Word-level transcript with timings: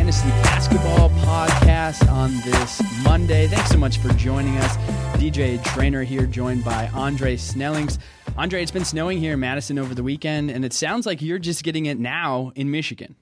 Fantasy 0.00 0.30
Basketball 0.30 1.10
Podcast 1.10 2.10
on 2.10 2.34
this 2.40 2.80
Monday. 3.04 3.46
Thanks 3.46 3.68
so 3.68 3.76
much 3.76 3.98
for 3.98 4.08
joining 4.14 4.56
us. 4.56 4.78
DJ 5.18 5.62
Trainor 5.62 6.04
here, 6.04 6.24
joined 6.24 6.64
by 6.64 6.88
Andre 6.94 7.36
Snellings. 7.36 7.98
Andre, 8.38 8.62
it's 8.62 8.70
been 8.70 8.86
snowing 8.86 9.18
here 9.18 9.34
in 9.34 9.40
Madison 9.40 9.78
over 9.78 9.94
the 9.94 10.02
weekend, 10.02 10.50
and 10.50 10.64
it 10.64 10.72
sounds 10.72 11.04
like 11.04 11.20
you're 11.20 11.38
just 11.38 11.62
getting 11.64 11.84
it 11.84 11.98
now 11.98 12.50
in 12.54 12.70
Michigan. 12.70 13.14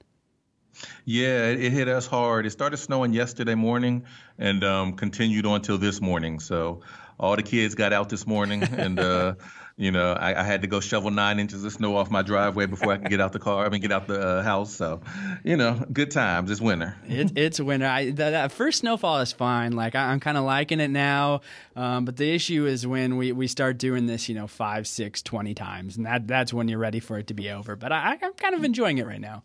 Yeah, 1.03 1.47
it, 1.47 1.61
it 1.61 1.73
hit 1.73 1.89
us 1.89 2.07
hard. 2.07 2.45
It 2.45 2.51
started 2.51 2.77
snowing 2.77 3.11
yesterday 3.11 3.55
morning 3.55 4.05
and 4.37 4.63
um, 4.63 4.93
continued 4.93 5.45
on 5.45 5.61
till 5.61 5.77
this 5.77 5.99
morning. 5.99 6.39
So 6.39 6.79
all 7.19 7.35
the 7.35 7.43
kids 7.43 7.75
got 7.75 7.91
out 7.91 8.07
this 8.07 8.25
morning, 8.25 8.63
and 8.63 8.97
uh, 8.97 9.35
you 9.79 9.91
know 9.91 10.11
I, 10.11 10.41
I, 10.41 10.43
had 10.43 10.61
to 10.63 10.67
go 10.67 10.81
shovel 10.81 11.09
nine 11.09 11.39
inches 11.39 11.63
of 11.63 11.71
snow 11.71 11.95
off 11.95 12.11
my 12.11 12.21
driveway 12.21 12.65
before 12.65 12.91
I 12.91 12.97
could 12.97 13.09
get 13.09 13.21
out 13.21 13.31
the 13.31 13.39
car. 13.39 13.65
I 13.65 13.69
mean, 13.69 13.79
get 13.79 13.93
out 13.93 14.07
the 14.07 14.19
uh, 14.19 14.43
house. 14.43 14.75
So, 14.75 14.99
you 15.43 15.55
know, 15.55 15.81
good 15.91 16.11
times. 16.11 16.51
It's 16.51 16.59
winter. 16.59 16.97
It, 17.07 17.37
it's 17.37 17.61
winter. 17.61 17.87
I, 17.87 18.11
that 18.11 18.51
first 18.51 18.79
snowfall 18.79 19.19
is 19.19 19.31
fine. 19.31 19.71
Like 19.71 19.95
I, 19.95 20.11
am 20.11 20.19
kind 20.19 20.37
of 20.37 20.43
liking 20.43 20.81
it 20.81 20.89
now, 20.89 21.41
um, 21.77 22.03
but 22.03 22.17
the 22.17 22.29
issue 22.29 22.65
is 22.65 22.85
when 22.85 23.15
we, 23.15 23.31
we 23.31 23.47
start 23.47 23.77
doing 23.77 24.05
this, 24.05 24.27
you 24.27 24.35
know, 24.35 24.47
five, 24.47 24.85
six, 24.85 25.21
twenty 25.21 25.53
times, 25.53 25.95
and 25.95 26.05
that 26.05 26.27
that's 26.27 26.53
when 26.53 26.67
you're 26.67 26.77
ready 26.77 26.99
for 26.99 27.17
it 27.17 27.27
to 27.27 27.33
be 27.33 27.49
over. 27.49 27.77
But 27.77 27.93
I, 27.93 28.17
I'm 28.21 28.33
kind 28.33 28.55
of 28.55 28.65
enjoying 28.65 28.97
it 28.97 29.07
right 29.07 29.21
now. 29.21 29.43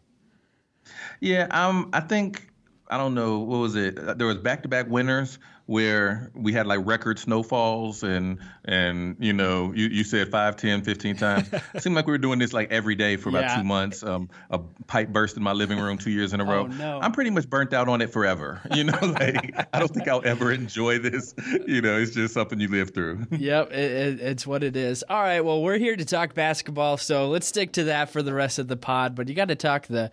Yeah, 1.20 1.46
um, 1.50 1.90
I 1.92 2.00
think 2.00 2.48
I 2.88 2.98
don't 2.98 3.14
know 3.14 3.38
what 3.38 3.58
was 3.58 3.76
it. 3.76 4.18
There 4.18 4.26
was 4.26 4.38
back 4.38 4.62
to 4.64 4.68
back 4.68 4.88
winners 4.88 5.38
where 5.66 6.30
we 6.34 6.52
had 6.52 6.66
like 6.66 6.80
record 6.84 7.18
snowfalls 7.18 8.02
and 8.02 8.38
and 8.66 9.16
you 9.18 9.32
know 9.32 9.72
you, 9.74 9.86
you 9.86 10.04
said 10.04 10.30
5 10.30 10.56
10 10.56 10.82
15 10.82 11.16
times. 11.16 11.48
It 11.52 11.62
seemed 11.82 11.96
like 11.96 12.06
we 12.06 12.12
were 12.12 12.18
doing 12.18 12.38
this 12.38 12.52
like 12.52 12.70
every 12.70 12.94
day 12.94 13.16
for 13.16 13.30
about 13.30 13.44
yeah. 13.44 13.56
two 13.56 13.64
months. 13.64 14.02
Um, 14.02 14.28
a 14.50 14.58
pipe 14.58 15.08
burst 15.08 15.36
in 15.36 15.42
my 15.42 15.52
living 15.52 15.78
room 15.78 15.96
two 15.96 16.10
years 16.10 16.34
in 16.34 16.40
a 16.40 16.44
row. 16.44 16.64
oh, 16.64 16.66
no. 16.66 17.00
i'm 17.00 17.12
pretty 17.12 17.30
much 17.30 17.48
burnt 17.48 17.72
out 17.72 17.88
on 17.88 18.02
it 18.02 18.12
forever. 18.12 18.60
You 18.74 18.84
know 18.84 18.98
like 19.02 19.66
i 19.72 19.78
don't 19.78 19.92
think 19.92 20.08
i'll 20.08 20.24
ever 20.24 20.52
enjoy 20.52 20.98
this. 20.98 21.34
You 21.66 21.80
know 21.80 21.98
it's 21.98 22.12
just 22.12 22.34
something 22.34 22.60
you 22.60 22.68
live 22.68 22.92
through. 22.92 23.26
Yep 23.44 23.72
it, 23.72 23.90
it, 23.90 24.20
it's 24.20 24.46
what 24.46 24.62
it 24.62 24.76
is. 24.76 25.04
All 25.08 25.20
right 25.20 25.40
well 25.40 25.62
we're 25.62 25.78
here 25.78 25.96
to 25.96 26.04
talk 26.04 26.34
basketball 26.34 26.98
so 26.98 27.28
let's 27.28 27.46
stick 27.46 27.72
to 27.72 27.84
that 27.84 28.10
for 28.10 28.22
the 28.22 28.34
rest 28.34 28.58
of 28.58 28.68
the 28.68 28.76
pod 28.76 29.14
but 29.14 29.28
you 29.28 29.34
got 29.34 29.48
to 29.48 29.54
talk 29.54 29.86
the 29.86 30.10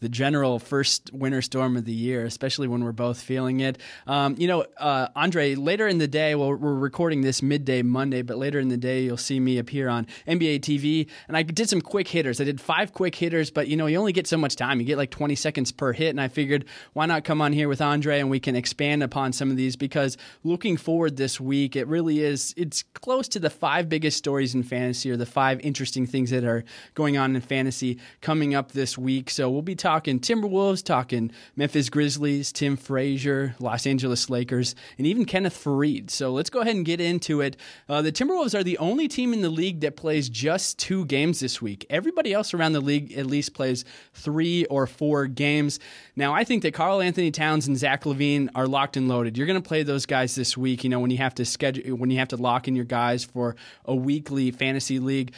the 0.00 0.08
general 0.08 0.58
first 0.58 1.12
winter 1.12 1.42
storm 1.42 1.76
of 1.76 1.84
the 1.84 1.92
year, 1.92 2.24
especially 2.24 2.66
when 2.66 2.82
we're 2.82 2.92
both 2.92 3.20
feeling 3.20 3.60
it. 3.60 3.78
Um, 4.06 4.34
you 4.38 4.48
know, 4.48 4.64
uh, 4.78 5.08
Andre, 5.14 5.54
later 5.54 5.86
in 5.86 5.98
the 5.98 6.08
day, 6.08 6.34
well, 6.34 6.54
we're 6.54 6.74
recording 6.74 7.20
this 7.20 7.42
midday 7.42 7.82
Monday, 7.82 8.22
but 8.22 8.38
later 8.38 8.58
in 8.58 8.68
the 8.68 8.76
day, 8.76 9.02
you'll 9.02 9.16
see 9.16 9.38
me 9.38 9.58
appear 9.58 9.88
on 9.88 10.06
NBA 10.26 10.60
TV. 10.60 11.06
And 11.28 11.36
I 11.36 11.42
did 11.42 11.68
some 11.68 11.80
quick 11.80 12.08
hitters. 12.08 12.40
I 12.40 12.44
did 12.44 12.60
five 12.60 12.92
quick 12.94 13.14
hitters, 13.14 13.50
but 13.50 13.68
you 13.68 13.76
know, 13.76 13.86
you 13.86 13.98
only 13.98 14.12
get 14.12 14.26
so 14.26 14.38
much 14.38 14.56
time. 14.56 14.80
You 14.80 14.86
get 14.86 14.96
like 14.96 15.10
20 15.10 15.34
seconds 15.34 15.70
per 15.70 15.92
hit. 15.92 16.10
And 16.10 16.20
I 16.20 16.28
figured, 16.28 16.64
why 16.94 17.06
not 17.06 17.24
come 17.24 17.42
on 17.42 17.52
here 17.52 17.68
with 17.68 17.80
Andre 17.80 18.20
and 18.20 18.30
we 18.30 18.40
can 18.40 18.56
expand 18.56 19.02
upon 19.02 19.32
some 19.32 19.50
of 19.50 19.56
these 19.56 19.76
because 19.76 20.16
looking 20.44 20.76
forward 20.76 21.16
this 21.16 21.38
week, 21.38 21.76
it 21.76 21.86
really 21.86 22.20
is, 22.20 22.54
it's 22.56 22.82
close 22.94 23.28
to 23.28 23.38
the 23.38 23.50
five 23.50 23.88
biggest 23.88 24.16
stories 24.16 24.54
in 24.54 24.62
fantasy 24.62 25.10
or 25.10 25.16
the 25.16 25.26
five 25.26 25.60
interesting 25.60 26.06
things 26.06 26.30
that 26.30 26.44
are 26.44 26.64
going 26.94 27.18
on 27.18 27.36
in 27.36 27.42
fantasy 27.42 27.98
coming 28.22 28.54
up 28.54 28.72
this 28.72 28.96
week. 28.96 29.28
So 29.28 29.50
we'll 29.50 29.62
be 29.62 29.74
talking 29.74 29.89
talking 29.90 30.20
Timberwolves, 30.20 30.84
talking 30.84 31.32
Memphis 31.56 31.90
Grizzlies, 31.90 32.52
Tim 32.52 32.76
Frazier, 32.76 33.56
Los 33.58 33.88
Angeles 33.88 34.30
Lakers, 34.30 34.76
and 34.98 35.04
even 35.04 35.24
Kenneth 35.24 35.64
Faried. 35.64 36.10
So 36.10 36.30
let's 36.30 36.48
go 36.48 36.60
ahead 36.60 36.76
and 36.76 36.84
get 36.84 37.00
into 37.00 37.40
it. 37.40 37.56
Uh, 37.88 38.00
the 38.00 38.12
Timberwolves 38.12 38.56
are 38.56 38.62
the 38.62 38.78
only 38.78 39.08
team 39.08 39.32
in 39.32 39.42
the 39.42 39.48
league 39.48 39.80
that 39.80 39.96
plays 39.96 40.28
just 40.28 40.78
two 40.78 41.04
games 41.06 41.40
this 41.40 41.60
week. 41.60 41.86
Everybody 41.90 42.32
else 42.32 42.54
around 42.54 42.74
the 42.74 42.80
league 42.80 43.12
at 43.14 43.26
least 43.26 43.52
plays 43.52 43.84
three 44.14 44.64
or 44.66 44.86
four 44.86 45.26
games. 45.26 45.80
Now, 46.14 46.34
I 46.34 46.44
think 46.44 46.62
that 46.62 46.72
Karl-Anthony 46.72 47.32
Towns 47.32 47.66
and 47.66 47.76
Zach 47.76 48.04
LaVine 48.04 48.48
are 48.54 48.68
locked 48.68 48.96
and 48.96 49.08
loaded. 49.08 49.36
You're 49.36 49.48
going 49.48 49.60
to 49.60 49.68
play 49.68 49.82
those 49.82 50.06
guys 50.06 50.36
this 50.36 50.56
week. 50.56 50.84
You 50.84 50.90
know 50.90 51.00
when 51.00 51.10
you 51.10 51.18
have 51.18 51.34
to 51.34 51.44
schedule 51.44 51.96
when 51.96 52.10
you 52.10 52.18
have 52.18 52.28
to 52.28 52.36
lock 52.36 52.68
in 52.68 52.76
your 52.76 52.84
guys 52.84 53.24
for 53.24 53.56
a 53.84 53.94
weekly 53.96 54.52
fantasy 54.52 55.00
league. 55.00 55.32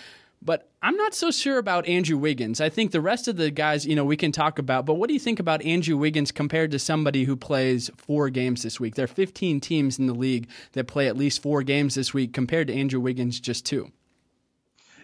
But 0.44 0.69
I'm 0.83 0.97
not 0.97 1.15
so 1.15 1.31
sure 1.31 1.59
about 1.59 1.87
Andrew 1.87 2.19
Wiggins. 2.19 2.61
I 2.61 2.69
think 2.69 2.91
the 2.91 3.00
rest 3.00 3.29
of 3.29 3.37
the 3.37 3.50
guys, 3.50 3.87
you 3.87 3.94
know, 3.94 4.05
we 4.05 4.17
can 4.17 4.33
talk 4.33 4.59
about. 4.59 4.85
But 4.85 4.94
what 4.94 5.06
do 5.06 5.15
you 5.15 5.21
think 5.21 5.39
about 5.39 5.62
Andrew 5.62 5.97
Wiggins 5.97 6.33
compared 6.33 6.73
to 6.73 6.79
somebody 6.79 7.25
who 7.25 7.37
plays 7.37 7.91
four 7.97 8.29
games 8.29 8.62
this 8.62 8.81
week? 8.81 8.97
There 8.97 9.05
are 9.05 9.09
15 9.09 9.61
teams 9.61 9.99
in 9.99 10.06
the 10.06 10.15
league 10.15 10.49
that 10.73 10.89
play 10.89 11.06
at 11.06 11.17
least 11.17 11.43
four 11.43 11.62
games 11.62 11.94
this 11.94 12.12
week 12.12 12.33
compared 12.33 12.67
to 12.67 12.75
Andrew 12.75 12.99
Wiggins 12.99 13.39
just 13.39 13.65
two. 13.65 13.93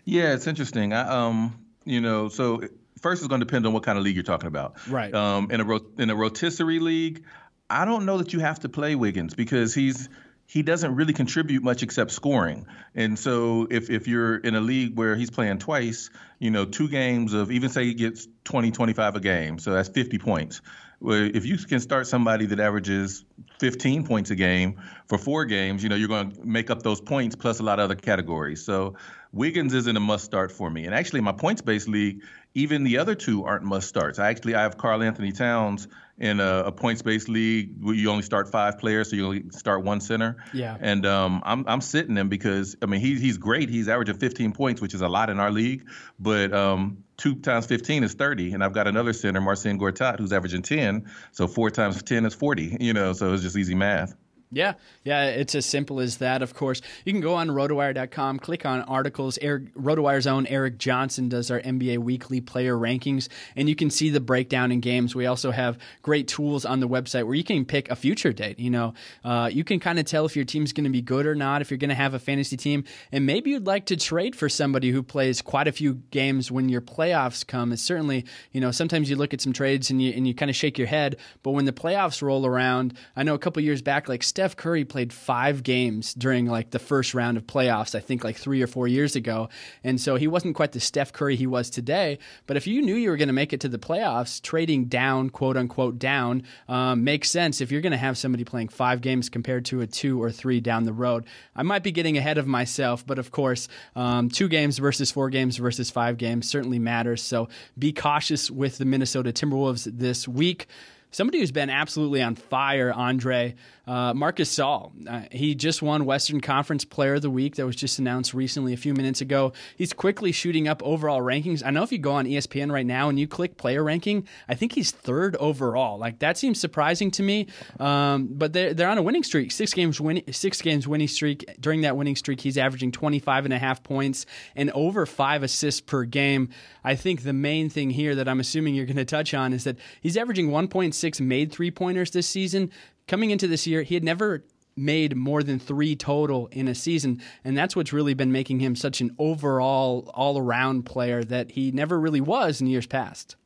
Yeah, 0.04 0.34
it's 0.34 0.46
interesting. 0.46 0.92
I, 0.92 1.06
um, 1.08 1.66
you 1.84 2.00
know, 2.00 2.28
so 2.28 2.60
first 3.00 3.22
it's 3.22 3.28
going 3.28 3.40
to 3.40 3.46
depend 3.46 3.66
on 3.66 3.72
what 3.72 3.84
kind 3.84 3.96
of 3.96 4.04
league 4.04 4.16
you're 4.16 4.24
talking 4.24 4.48
about. 4.48 4.76
Right. 4.88 5.14
Um, 5.14 5.50
in 5.50 5.60
a 5.60 5.80
in 5.98 6.10
a 6.10 6.16
rotisserie 6.16 6.80
league, 6.80 7.24
I 7.70 7.84
don't 7.84 8.06
know 8.06 8.18
that 8.18 8.32
you 8.32 8.40
have 8.40 8.60
to 8.60 8.68
play 8.68 8.94
Wiggins 8.94 9.34
because 9.34 9.74
he's 9.74 10.08
he 10.48 10.62
doesn't 10.62 10.94
really 10.94 11.12
contribute 11.12 11.62
much 11.62 11.82
except 11.82 12.10
scoring. 12.10 12.66
And 12.94 13.18
so 13.18 13.68
if, 13.70 13.90
if 13.90 14.08
you're 14.08 14.36
in 14.36 14.54
a 14.54 14.60
league 14.62 14.96
where 14.96 15.14
he's 15.14 15.28
playing 15.30 15.58
twice, 15.58 16.08
you 16.38 16.50
know, 16.50 16.64
two 16.64 16.88
games 16.88 17.34
of 17.34 17.52
even 17.52 17.68
say 17.68 17.84
he 17.84 17.92
gets 17.92 18.26
20, 18.44 18.70
25 18.70 19.16
a 19.16 19.20
game, 19.20 19.58
so 19.58 19.74
that's 19.74 19.90
50 19.90 20.16
points. 20.18 20.62
Well, 21.00 21.30
if 21.34 21.44
you 21.44 21.58
can 21.58 21.80
start 21.80 22.06
somebody 22.06 22.46
that 22.46 22.60
averages 22.60 23.26
15 23.60 24.06
points 24.06 24.30
a 24.30 24.36
game 24.36 24.80
for 25.06 25.18
four 25.18 25.44
games, 25.44 25.82
you 25.82 25.90
know, 25.90 25.96
you're 25.96 26.08
going 26.08 26.32
to 26.32 26.44
make 26.44 26.70
up 26.70 26.82
those 26.82 27.02
points 27.02 27.36
plus 27.36 27.60
a 27.60 27.62
lot 27.62 27.78
of 27.78 27.84
other 27.84 27.94
categories. 27.94 28.64
So 28.64 28.94
Wiggins 29.32 29.74
isn't 29.74 29.96
a 29.96 30.00
must 30.00 30.24
start 30.24 30.50
for 30.50 30.70
me. 30.70 30.86
And 30.86 30.94
actually, 30.94 31.20
my 31.20 31.32
points 31.32 31.60
based 31.60 31.88
league, 31.88 32.22
even 32.54 32.84
the 32.84 32.98
other 32.98 33.14
two 33.14 33.44
aren't 33.44 33.64
must 33.64 33.86
starts. 33.86 34.18
I 34.18 34.30
actually 34.30 34.54
I 34.54 34.62
have 34.62 34.78
Karl-Anthony 34.78 35.32
Towns 35.32 35.88
in 36.18 36.40
a, 36.40 36.64
a 36.66 36.72
points 36.72 37.02
based 37.02 37.28
league 37.28 37.74
where 37.80 37.94
you 37.94 38.10
only 38.10 38.22
start 38.22 38.50
five 38.50 38.78
players, 38.78 39.10
so 39.10 39.16
you 39.16 39.24
only 39.24 39.44
start 39.50 39.84
one 39.84 40.00
center. 40.00 40.36
Yeah. 40.52 40.76
And 40.80 41.06
um, 41.06 41.42
I'm 41.44 41.64
I'm 41.68 41.80
sitting 41.80 42.16
him 42.16 42.28
because 42.28 42.76
I 42.82 42.86
mean 42.86 43.00
he's 43.00 43.20
he's 43.20 43.38
great. 43.38 43.68
He's 43.68 43.88
averaging 43.88 44.18
15 44.18 44.52
points, 44.52 44.80
which 44.80 44.94
is 44.94 45.00
a 45.00 45.08
lot 45.08 45.30
in 45.30 45.38
our 45.38 45.50
league. 45.50 45.88
But 46.18 46.52
um, 46.52 47.04
two 47.16 47.36
times 47.36 47.66
15 47.66 48.04
is 48.04 48.14
30, 48.14 48.52
and 48.52 48.64
I've 48.64 48.72
got 48.72 48.88
another 48.88 49.12
center, 49.12 49.40
Marcin 49.40 49.78
Gortat, 49.78 50.18
who's 50.18 50.32
averaging 50.32 50.62
10. 50.62 51.10
So 51.32 51.46
four 51.46 51.70
times 51.70 52.02
10 52.02 52.26
is 52.26 52.34
40. 52.34 52.78
You 52.80 52.92
know, 52.92 53.12
so 53.12 53.32
it's 53.32 53.42
just 53.42 53.56
easy 53.56 53.74
math. 53.74 54.14
Yeah, 54.50 54.74
yeah, 55.04 55.26
it's 55.26 55.54
as 55.54 55.66
simple 55.66 56.00
as 56.00 56.18
that. 56.18 56.40
Of 56.40 56.54
course, 56.54 56.80
you 57.04 57.12
can 57.12 57.20
go 57.20 57.34
on 57.34 57.48
rotowire.com, 57.48 58.38
click 58.38 58.64
on 58.64 58.80
articles. 58.82 59.38
Eric, 59.42 59.74
RotoWire's 59.74 60.26
own 60.26 60.46
Eric 60.46 60.78
Johnson 60.78 61.28
does 61.28 61.50
our 61.50 61.60
NBA 61.60 61.98
weekly 61.98 62.40
player 62.40 62.74
rankings, 62.74 63.28
and 63.56 63.68
you 63.68 63.76
can 63.76 63.90
see 63.90 64.08
the 64.08 64.20
breakdown 64.20 64.72
in 64.72 64.80
games. 64.80 65.14
We 65.14 65.26
also 65.26 65.50
have 65.50 65.76
great 66.00 66.28
tools 66.28 66.64
on 66.64 66.80
the 66.80 66.88
website 66.88 67.26
where 67.26 67.34
you 67.34 67.44
can 67.44 67.66
pick 67.66 67.90
a 67.90 67.96
future 67.96 68.32
date. 68.32 68.58
You 68.58 68.70
know, 68.70 68.94
uh, 69.22 69.50
you 69.52 69.64
can 69.64 69.80
kind 69.80 69.98
of 69.98 70.06
tell 70.06 70.24
if 70.24 70.34
your 70.34 70.46
team's 70.46 70.72
going 70.72 70.84
to 70.84 70.90
be 70.90 71.02
good 71.02 71.26
or 71.26 71.34
not, 71.34 71.60
if 71.60 71.70
you're 71.70 71.76
going 71.76 71.90
to 71.90 71.94
have 71.94 72.14
a 72.14 72.18
fantasy 72.18 72.56
team, 72.56 72.84
and 73.12 73.26
maybe 73.26 73.50
you'd 73.50 73.66
like 73.66 73.84
to 73.86 73.96
trade 73.96 74.34
for 74.34 74.48
somebody 74.48 74.90
who 74.90 75.02
plays 75.02 75.42
quite 75.42 75.68
a 75.68 75.72
few 75.72 75.94
games 76.10 76.50
when 76.50 76.70
your 76.70 76.80
playoffs 76.80 77.46
come. 77.46 77.70
It's 77.70 77.82
certainly, 77.82 78.24
you 78.52 78.62
know, 78.62 78.70
sometimes 78.70 79.10
you 79.10 79.16
look 79.16 79.34
at 79.34 79.42
some 79.42 79.52
trades 79.52 79.90
and 79.90 80.00
you 80.00 80.12
and 80.12 80.26
you 80.26 80.34
kind 80.34 80.48
of 80.48 80.56
shake 80.56 80.78
your 80.78 80.86
head, 80.86 81.16
but 81.42 81.50
when 81.50 81.66
the 81.66 81.72
playoffs 81.72 82.22
roll 82.22 82.46
around, 82.46 82.94
I 83.14 83.24
know 83.24 83.34
a 83.34 83.38
couple 83.38 83.62
years 83.62 83.82
back, 83.82 84.08
like 84.08 84.22
Steph 84.38 84.54
Curry 84.54 84.84
played 84.84 85.12
five 85.12 85.64
games 85.64 86.14
during 86.14 86.46
like 86.46 86.70
the 86.70 86.78
first 86.78 87.12
round 87.12 87.36
of 87.36 87.44
playoffs, 87.48 87.96
I 87.96 87.98
think 87.98 88.22
like 88.22 88.36
three 88.36 88.62
or 88.62 88.68
four 88.68 88.86
years 88.86 89.16
ago. 89.16 89.48
And 89.82 90.00
so 90.00 90.14
he 90.14 90.28
wasn't 90.28 90.54
quite 90.54 90.70
the 90.70 90.78
Steph 90.78 91.12
Curry 91.12 91.34
he 91.34 91.48
was 91.48 91.70
today. 91.70 92.20
But 92.46 92.56
if 92.56 92.64
you 92.64 92.80
knew 92.80 92.94
you 92.94 93.10
were 93.10 93.16
going 93.16 93.26
to 93.26 93.34
make 93.34 93.52
it 93.52 93.60
to 93.62 93.68
the 93.68 93.80
playoffs, 93.80 94.40
trading 94.40 94.84
down, 94.84 95.30
quote 95.30 95.56
unquote, 95.56 95.98
down, 95.98 96.44
um, 96.68 97.02
makes 97.02 97.32
sense 97.32 97.60
if 97.60 97.72
you're 97.72 97.80
going 97.80 97.90
to 97.90 97.98
have 97.98 98.16
somebody 98.16 98.44
playing 98.44 98.68
five 98.68 99.00
games 99.00 99.28
compared 99.28 99.64
to 99.64 99.80
a 99.80 99.88
two 99.88 100.22
or 100.22 100.30
three 100.30 100.60
down 100.60 100.84
the 100.84 100.92
road. 100.92 101.26
I 101.56 101.64
might 101.64 101.82
be 101.82 101.90
getting 101.90 102.16
ahead 102.16 102.38
of 102.38 102.46
myself, 102.46 103.04
but 103.04 103.18
of 103.18 103.32
course, 103.32 103.66
um, 103.96 104.28
two 104.28 104.46
games 104.46 104.78
versus 104.78 105.10
four 105.10 105.30
games 105.30 105.56
versus 105.56 105.90
five 105.90 106.16
games 106.16 106.48
certainly 106.48 106.78
matters. 106.78 107.22
So 107.22 107.48
be 107.76 107.92
cautious 107.92 108.52
with 108.52 108.78
the 108.78 108.84
Minnesota 108.84 109.32
Timberwolves 109.32 109.90
this 109.98 110.28
week. 110.28 110.68
Somebody 111.10 111.40
who's 111.40 111.52
been 111.52 111.70
absolutely 111.70 112.22
on 112.22 112.34
fire, 112.34 112.92
Andre, 112.92 113.54
uh, 113.86 114.12
Marc 114.12 114.36
Gasol. 114.36 114.92
Uh, 115.08 115.22
he 115.32 115.54
just 115.54 115.80
won 115.80 116.04
Western 116.04 116.42
Conference 116.42 116.84
Player 116.84 117.14
of 117.14 117.22
the 117.22 117.30
Week 117.30 117.56
that 117.56 117.64
was 117.64 117.76
just 117.76 117.98
announced 117.98 118.34
recently 118.34 118.74
a 118.74 118.76
few 118.76 118.92
minutes 118.92 119.22
ago. 119.22 119.54
He's 119.76 119.94
quickly 119.94 120.32
shooting 120.32 120.68
up 120.68 120.82
overall 120.84 121.22
rankings. 121.22 121.62
I 121.64 121.70
know 121.70 121.82
if 121.82 121.90
you 121.90 121.96
go 121.96 122.12
on 122.12 122.26
ESPN 122.26 122.70
right 122.70 122.84
now 122.84 123.08
and 123.08 123.18
you 123.18 123.26
click 123.26 123.56
player 123.56 123.82
ranking, 123.82 124.28
I 124.50 124.54
think 124.54 124.72
he's 124.72 124.90
third 124.90 125.34
overall. 125.36 125.98
Like 125.98 126.18
that 126.18 126.36
seems 126.36 126.60
surprising 126.60 127.10
to 127.12 127.22
me. 127.22 127.46
Um, 127.80 128.28
but 128.30 128.52
they're, 128.52 128.74
they're 128.74 128.90
on 128.90 128.98
a 128.98 129.02
winning 129.02 129.22
streak, 129.22 129.50
six 129.50 129.72
games 129.72 129.98
winning, 129.98 130.30
six 130.30 130.60
games 130.60 130.86
winning 130.86 131.08
streak. 131.08 131.46
During 131.58 131.80
that 131.80 131.96
winning 131.96 132.16
streak, 132.16 132.42
he's 132.42 132.58
averaging 132.58 132.92
25 132.92 133.46
and 133.46 133.54
a 133.54 133.58
half 133.58 133.82
points 133.82 134.26
and 134.54 134.70
over 134.72 135.06
five 135.06 135.42
assists 135.42 135.80
per 135.80 136.04
game. 136.04 136.50
I 136.84 136.94
think 136.94 137.22
the 137.22 137.32
main 137.32 137.70
thing 137.70 137.88
here 137.88 138.14
that 138.14 138.28
I'm 138.28 138.40
assuming 138.40 138.74
you're 138.74 138.86
going 138.86 138.96
to 138.96 139.06
touch 139.06 139.32
on 139.32 139.54
is 139.54 139.64
that 139.64 139.76
he's 140.02 140.18
averaging 140.18 140.50
1.6 140.50 140.97
made 141.20 141.52
three 141.52 141.70
pointers 141.70 142.10
this 142.10 142.28
season. 142.28 142.70
Coming 143.06 143.30
into 143.30 143.48
this 143.48 143.66
year, 143.66 143.82
he 143.82 143.94
had 143.94 144.04
never 144.04 144.44
made 144.76 145.16
more 145.16 145.42
than 145.42 145.58
three 145.58 145.96
total 145.96 146.46
in 146.52 146.68
a 146.68 146.74
season. 146.74 147.20
And 147.44 147.56
that's 147.56 147.74
what's 147.74 147.92
really 147.92 148.14
been 148.14 148.32
making 148.32 148.60
him 148.60 148.76
such 148.76 149.00
an 149.00 149.14
overall, 149.18 150.10
all 150.14 150.38
around 150.38 150.84
player 150.84 151.24
that 151.24 151.50
he 151.50 151.72
never 151.72 151.98
really 151.98 152.20
was 152.20 152.60
in 152.60 152.66
years 152.66 152.86
past. 152.86 153.36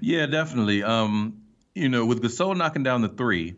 Yeah, 0.00 0.26
definitely. 0.26 0.82
Um, 0.82 1.42
you 1.74 1.88
know, 1.88 2.06
with 2.06 2.22
Gasol 2.22 2.56
knocking 2.56 2.82
down 2.82 3.02
the 3.02 3.08
three, 3.08 3.56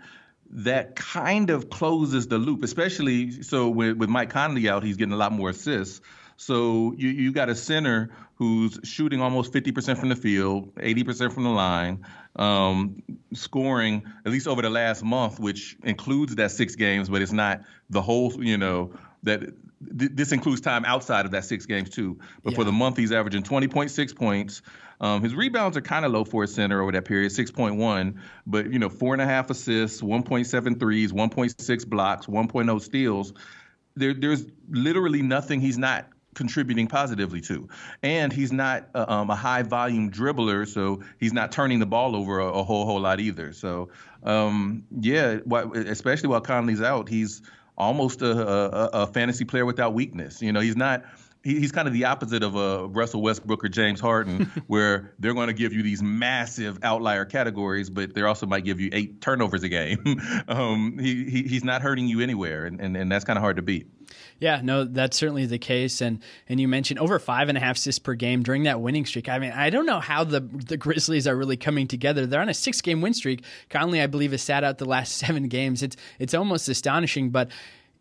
that 0.51 0.97
kind 0.97 1.51
of 1.51 1.69
closes 1.69 2.29
the 2.29 2.39
loop, 2.39 2.63
especially 2.63 3.43
so 3.43 3.69
with, 3.69 3.97
with 3.97 4.09
Mike 4.09 4.31
Conley 4.31 4.69
out, 4.69 4.85
he's 4.85 4.97
getting 4.97 5.13
a 5.13 5.17
lot 5.17 5.33
more 5.33 5.51
assists. 5.51 6.01
So 6.37 6.95
you, 6.97 7.09
you 7.09 7.33
got 7.33 7.49
a 7.49 7.55
center 7.55 8.11
who's 8.37 8.79
shooting 8.83 9.21
almost 9.21 9.53
50% 9.53 9.97
from 9.97 10.09
the 10.09 10.17
field, 10.17 10.75
80% 10.75 11.33
from 11.33 11.45
the 11.45 11.51
line, 11.51 12.05
um, 12.37 13.03
scoring 13.33 14.03
at 14.27 14.33
least 14.33 14.49
over 14.49 14.61
the 14.61 14.71
last 14.71 15.05
month, 15.05 15.39
which 15.39 15.77
includes 15.85 16.35
that 16.37 16.51
six 16.51 16.75
games, 16.75 17.09
but 17.09 17.23
it's 17.23 17.33
not 17.33 17.61
the 17.91 18.03
whole, 18.03 18.33
you 18.45 18.59
know, 18.59 18.93
that 19.23 19.41
th- 19.41 20.11
this 20.15 20.33
includes 20.33 20.61
time 20.61 20.85
outside 20.85 21.27
of 21.27 21.33
that 21.33 21.45
six 21.45 21.67
games 21.67 21.91
too. 21.91 22.19
But 22.43 22.53
yeah. 22.53 22.57
for 22.57 22.65
the 22.65 22.73
month, 22.73 22.97
he's 22.97 23.13
averaging 23.13 23.45
20.6 23.45 24.17
points. 24.17 24.63
Um, 25.01 25.23
his 25.23 25.35
rebounds 25.35 25.77
are 25.77 25.83
kind 25.83 26.05
of 26.05 26.13
low 26.13 26.25
for 26.25 26.45
a 26.45 26.49
center 26.49 26.83
over 26.83 26.93
that 26.93 27.05
period, 27.05 27.33
6.1, 27.33 28.15
but 28.47 28.73
you 28.73 28.79
know, 28.79 28.89
four 28.89 29.13
and 29.13 29.23
a 29.23 29.27
half 29.27 29.51
assists, 29.51 30.01
1.7 30.01 30.79
threes, 30.79 31.13
1.6 31.13 31.87
blocks, 31.89 32.27
1.0 32.27 32.81
steals. 32.81 33.33
There, 33.97 34.15
there's 34.15 34.47
literally 34.69 35.23
nothing 35.23 35.61
he's 35.61 35.79
not 35.79 36.07
contributing 36.35 36.87
positively 36.87 37.41
to. 37.43 37.69
And 38.03 38.33
he's 38.33 38.53
not 38.53 38.89
uh, 38.95 39.05
um, 39.09 39.31
a 39.31 39.37
high 39.37 39.63
volume 39.63 40.11
dribbler, 40.11 40.67
so 40.67 41.03
he's 41.19 41.33
not 41.33 41.53
turning 41.53 41.79
the 41.79 41.87
ball 41.87 42.15
over 42.17 42.41
a, 42.41 42.47
a 42.47 42.63
whole 42.63 42.85
whole 42.85 43.01
lot 43.01 43.21
either. 43.21 43.53
So 43.53 43.91
um, 44.23 44.85
yeah, 45.01 45.39
especially 45.75 46.29
while 46.29 46.41
Conley's 46.41 46.83
out, 46.83 47.09
he's 47.09 47.43
almost 47.77 48.23
a, 48.23 48.31
a, 48.31 49.03
a 49.03 49.07
fantasy 49.07 49.45
player 49.45 49.67
without 49.67 49.95
weakness. 49.95 50.41
You 50.41 50.53
know, 50.53 50.61
he's 50.61 50.77
not 50.77 51.05
he's 51.45 51.73
kind 51.73 51.87
of 51.87 51.95
the 51.95 52.07
opposite 52.07 52.43
of 52.43 52.57
a 52.57 52.59
uh, 52.59 52.83
Russell 52.87 53.23
Westbrook 53.23 53.65
or 53.65 53.69
James 53.69 54.01
Harden, 54.01 54.51
where 54.67 55.13
they're 55.19 55.35
going 55.35 55.49
to 55.49 55.53
give 55.55 55.73
you 55.73 55.83
these 55.83 56.03
massive 56.03 56.79
outlier 56.83 57.25
categories, 57.25 57.91
but 57.91 58.15
they 58.15 58.23
also 58.23 58.47
might 58.47 58.65
give 58.65 58.81
you 58.81 58.89
eight 58.93 59.21
turnovers 59.21 59.63
a 59.63 59.69
game. 59.69 60.21
um, 60.49 60.99
he, 60.99 61.29
he, 61.29 61.43
he's 61.43 61.65
not 61.65 61.83
hurting 61.83 62.09
you 62.09 62.21
anywhere, 62.21 62.65
and, 62.65 62.81
and, 62.81 62.97
and 62.97 63.13
that's 63.13 63.25
kind 63.25 63.37
of 63.37 63.43
hard 63.43 63.57
to 63.57 63.63
beat. 63.63 63.87
Yeah, 64.39 64.61
no, 64.63 64.85
that's 64.85 65.17
certainly 65.17 65.47
the 65.47 65.59
case. 65.59 66.01
And 66.01 66.23
and 66.49 66.61
you 66.61 66.69
mentioned 66.69 67.01
over 67.01 67.19
five 67.19 67.49
and 67.49 67.59
a 67.59 67.61
half 67.61 67.77
assists 67.77 67.99
per 67.99 68.15
game 68.15 68.43
during 68.43 68.65
that 68.65 68.81
winning 68.81 69.07
streak. 69.07 69.29
I 69.29 69.39
mean, 69.39 69.53
I 69.53 69.71
don't 69.71 69.87
know 69.87 70.01
how 70.01 70.25
the 70.25 70.41
the 70.41 70.77
Grizzlies 70.77 71.27
are 71.27 71.37
really 71.37 71.57
coming 71.57 71.87
together. 71.87 72.27
They're 72.27 72.41
on 72.41 72.49
a 72.49 72.55
six 72.55 72.81
game 72.81 73.01
win 73.01 73.15
streak. 73.15 73.45
Conley, 73.71 74.01
I 74.01 74.07
believe, 74.07 74.33
has 74.33 74.43
sat 74.43 74.65
out 74.65 74.79
the 74.79 74.85
last 74.85 75.17
seven 75.17 75.49
games. 75.49 75.83
It's 75.83 75.97
it's 76.19 76.35
almost 76.35 76.69
astonishing, 76.69 77.31
but 77.31 77.49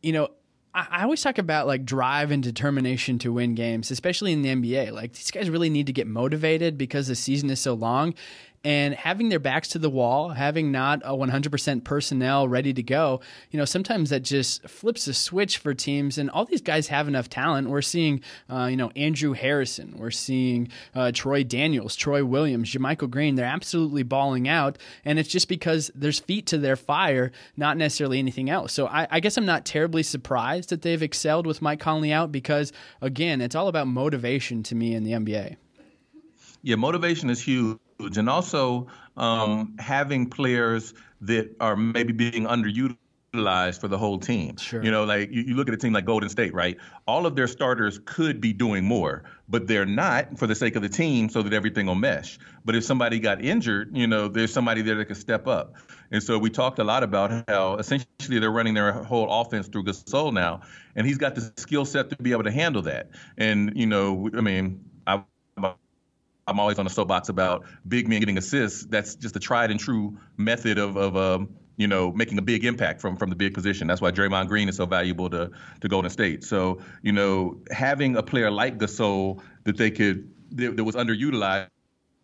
you 0.01 0.12
know, 0.12 0.29
I 0.75 1.03
always 1.03 1.22
talk 1.22 1.38
about 1.38 1.67
like 1.67 1.86
drive 1.86 2.32
and 2.32 2.41
determination 2.41 3.20
to 3.20 3.32
win 3.32 3.53
games, 3.53 3.91
especially 3.91 4.34
in 4.34 4.41
the 4.41 4.50
NBA. 4.50 4.91
Like 4.91 5.13
these 5.13 5.29
guys 5.29 5.50
really 5.50 5.70
need 5.70 5.86
to 5.86 5.93
get 5.93 6.08
motivated 6.08 6.79
because 6.79 7.08
the 7.08 7.15
season 7.15 7.51
is 7.51 7.60
so 7.60 7.75
long 7.75 8.15
and 8.63 8.93
having 8.93 9.27
their 9.27 9.39
backs 9.39 9.70
to 9.70 9.79
the 9.79 9.89
wall, 9.89 10.29
having 10.29 10.72
not 10.72 11.01
a 11.03 11.12
100% 11.12 11.84
personnel 11.84 12.48
ready 12.48 12.74
to 12.74 12.82
go, 12.84 13.20
you 13.51 13.60
know, 13.60 13.65
sometimes 13.65 14.10
that 14.10 14.22
just 14.22 14.67
flips 14.70 15.05
a 15.08 15.13
switch 15.13 15.58
for 15.58 15.74
teams. 15.74 16.17
And 16.17 16.29
all 16.29 16.46
these 16.46 16.62
guys 16.62 16.88
have 16.88 17.10
enough 17.10 17.27
talent. 17.27 17.70
We're 17.70 17.82
seeing, 17.82 18.22
uh, 18.50 18.67
you 18.67 18.77
know, 18.77 18.89
Andrew 18.96 19.34
Harrison, 19.34 19.96
we're 19.98 20.12
seeing 20.12 20.70
uh, 20.96 21.12
Troy 21.13 21.43
Daniels, 21.43 21.96
Troy 21.98 22.24
Williams, 22.24 22.72
JaMychal 22.72 23.10
Green. 23.10 23.36
They're 23.36 23.46
absolutely 23.46 24.03
balling 24.03 24.48
out, 24.48 24.77
and 25.03 25.20
it's 25.20 25.29
just 25.29 25.50
because 25.50 25.91
there's 25.93 26.20
feet 26.20 26.46
to 26.48 26.58
their 26.58 26.77
fire, 26.77 27.32
not 27.58 27.75
necessarily 27.75 28.20
anything 28.20 28.50
else. 28.50 28.72
So 28.72 28.88
I, 28.88 29.08
I 29.12 29.20
guess 29.20 29.38
I'm 29.38 29.46
not 29.46 29.65
terribly 29.65 30.03
surprised 30.03 30.70
that 30.70 30.84
they've 30.84 31.01
excelled 31.01 31.46
with 31.46 31.62
Mike 31.62 31.82
Conley 31.82 32.13
out 32.13 32.32
because, 32.32 32.72
again, 33.01 33.41
it's 33.41 33.55
all 33.55 33.67
about 33.67 33.88
motivation 33.88 34.63
to 34.63 34.75
me 34.75 34.96
in 34.96 35.03
the 35.03 35.12
NBA. 35.12 35.58
Yeah, 36.62 36.77
motivation 36.77 37.29
is 37.29 37.41
huge 37.41 37.77
and 38.00 38.30
also 38.30 38.88
um, 39.18 39.76
having 39.80 40.30
players 40.30 40.94
that 41.22 41.56
are 41.60 41.76
maybe 41.76 42.14
being 42.14 42.46
underutilized 42.46 43.80
for 43.80 43.88
the 43.88 43.98
whole 43.98 44.20
team. 44.20 44.58
Sure. 44.58 44.84
You 44.84 44.92
know, 44.92 45.06
like 45.06 45.32
you, 45.32 45.42
you, 45.44 45.56
look 45.56 45.68
at 45.68 45.74
a 45.74 45.78
team 45.78 45.94
like 45.94 46.06
Golden 46.06 46.30
State, 46.30 46.54
right? 46.54 46.78
All 47.08 47.26
of 47.26 47.36
their 47.36 47.48
starters 47.48 48.00
could 48.06 48.40
be 48.40 48.54
doing 48.54 48.84
more, 48.84 49.24
but 49.50 49.68
they're 49.68 49.86
not 49.86 50.38
for 50.38 50.46
the 50.46 50.56
sake 50.56 50.76
of 50.76 50.82
the 50.82 50.90
team 50.90 51.30
so 51.30 51.42
that 51.42 51.54
everything 51.54 51.88
will 51.88 51.96
mesh. 51.96 52.38
But 52.66 52.76
if 52.76 52.84
somebody 52.84 53.20
got 53.20 53.44
injured, 53.44 53.96
you 53.96 54.08
know, 54.08 54.28
there's 54.28 54.54
somebody 54.54 54.82
there 54.82 54.96
that 54.96 55.06
can 55.06 55.16
step 55.16 55.48
up. 55.48 55.76
And 56.12 56.22
so 56.22 56.38
we 56.38 56.52
talked 56.52 56.78
a 56.78 56.84
lot 56.84 57.02
about 57.02 57.46
how 57.48 57.78
essentially 57.78 58.38
they're 58.40 58.52
running 58.52 58.76
their 58.76 58.92
whole 58.92 59.42
offense 59.42 59.68
through 59.68 59.86
Gasol 59.86 60.32
now, 60.32 60.62
and 60.96 61.08
he's 61.08 61.18
got 61.18 61.34
the 61.34 61.52
skill 61.58 61.86
set 61.86 62.12
to 62.12 62.16
be 62.18 62.34
able 62.34 62.44
to 62.44 62.52
handle 62.52 62.84
that. 62.84 63.10
And, 63.38 63.74
you 63.76 63.88
know, 63.88 64.30
I 64.38 64.42
mean, 64.42 64.86
I 65.08 65.24
I'm 66.48 66.60
always 66.60 66.78
on 66.80 66.86
the 66.86 66.92
soapbox 66.92 67.30
about 67.30 67.66
big 67.88 68.08
men 68.08 68.20
getting 68.20 68.38
assists. 68.38 68.86
That's 68.86 69.16
just 69.16 69.36
a 69.36 69.40
tried 69.40 69.72
and 69.72 69.80
true 69.80 70.18
method 70.38 70.78
of 70.78 70.98
of 70.98 71.16
um, 71.16 71.50
you 71.78 71.88
know 71.88 72.12
making 72.12 72.38
a 72.38 72.42
big 72.42 72.66
impact 72.66 73.02
from 73.02 73.16
from 73.16 73.30
the 73.30 73.36
big 73.36 73.54
position. 73.54 73.88
That's 73.88 74.02
why 74.02 74.12
Draymond 74.12 74.48
Green 74.48 74.70
is 74.70 74.78
so 74.78 74.86
valuable 74.86 75.30
to 75.30 75.52
to 75.82 75.88
Golden 75.88 76.10
State. 76.10 76.44
So 76.44 76.82
you 77.02 77.12
know 77.12 77.58
having 77.72 78.16
a 78.16 78.24
player 78.24 78.52
like 78.52 78.78
Gasol 78.78 79.42
that 79.64 79.78
they 79.78 79.92
could 79.92 80.30
that, 80.52 80.78
that 80.78 80.84
was 80.84 80.96
underutilized 80.96 81.70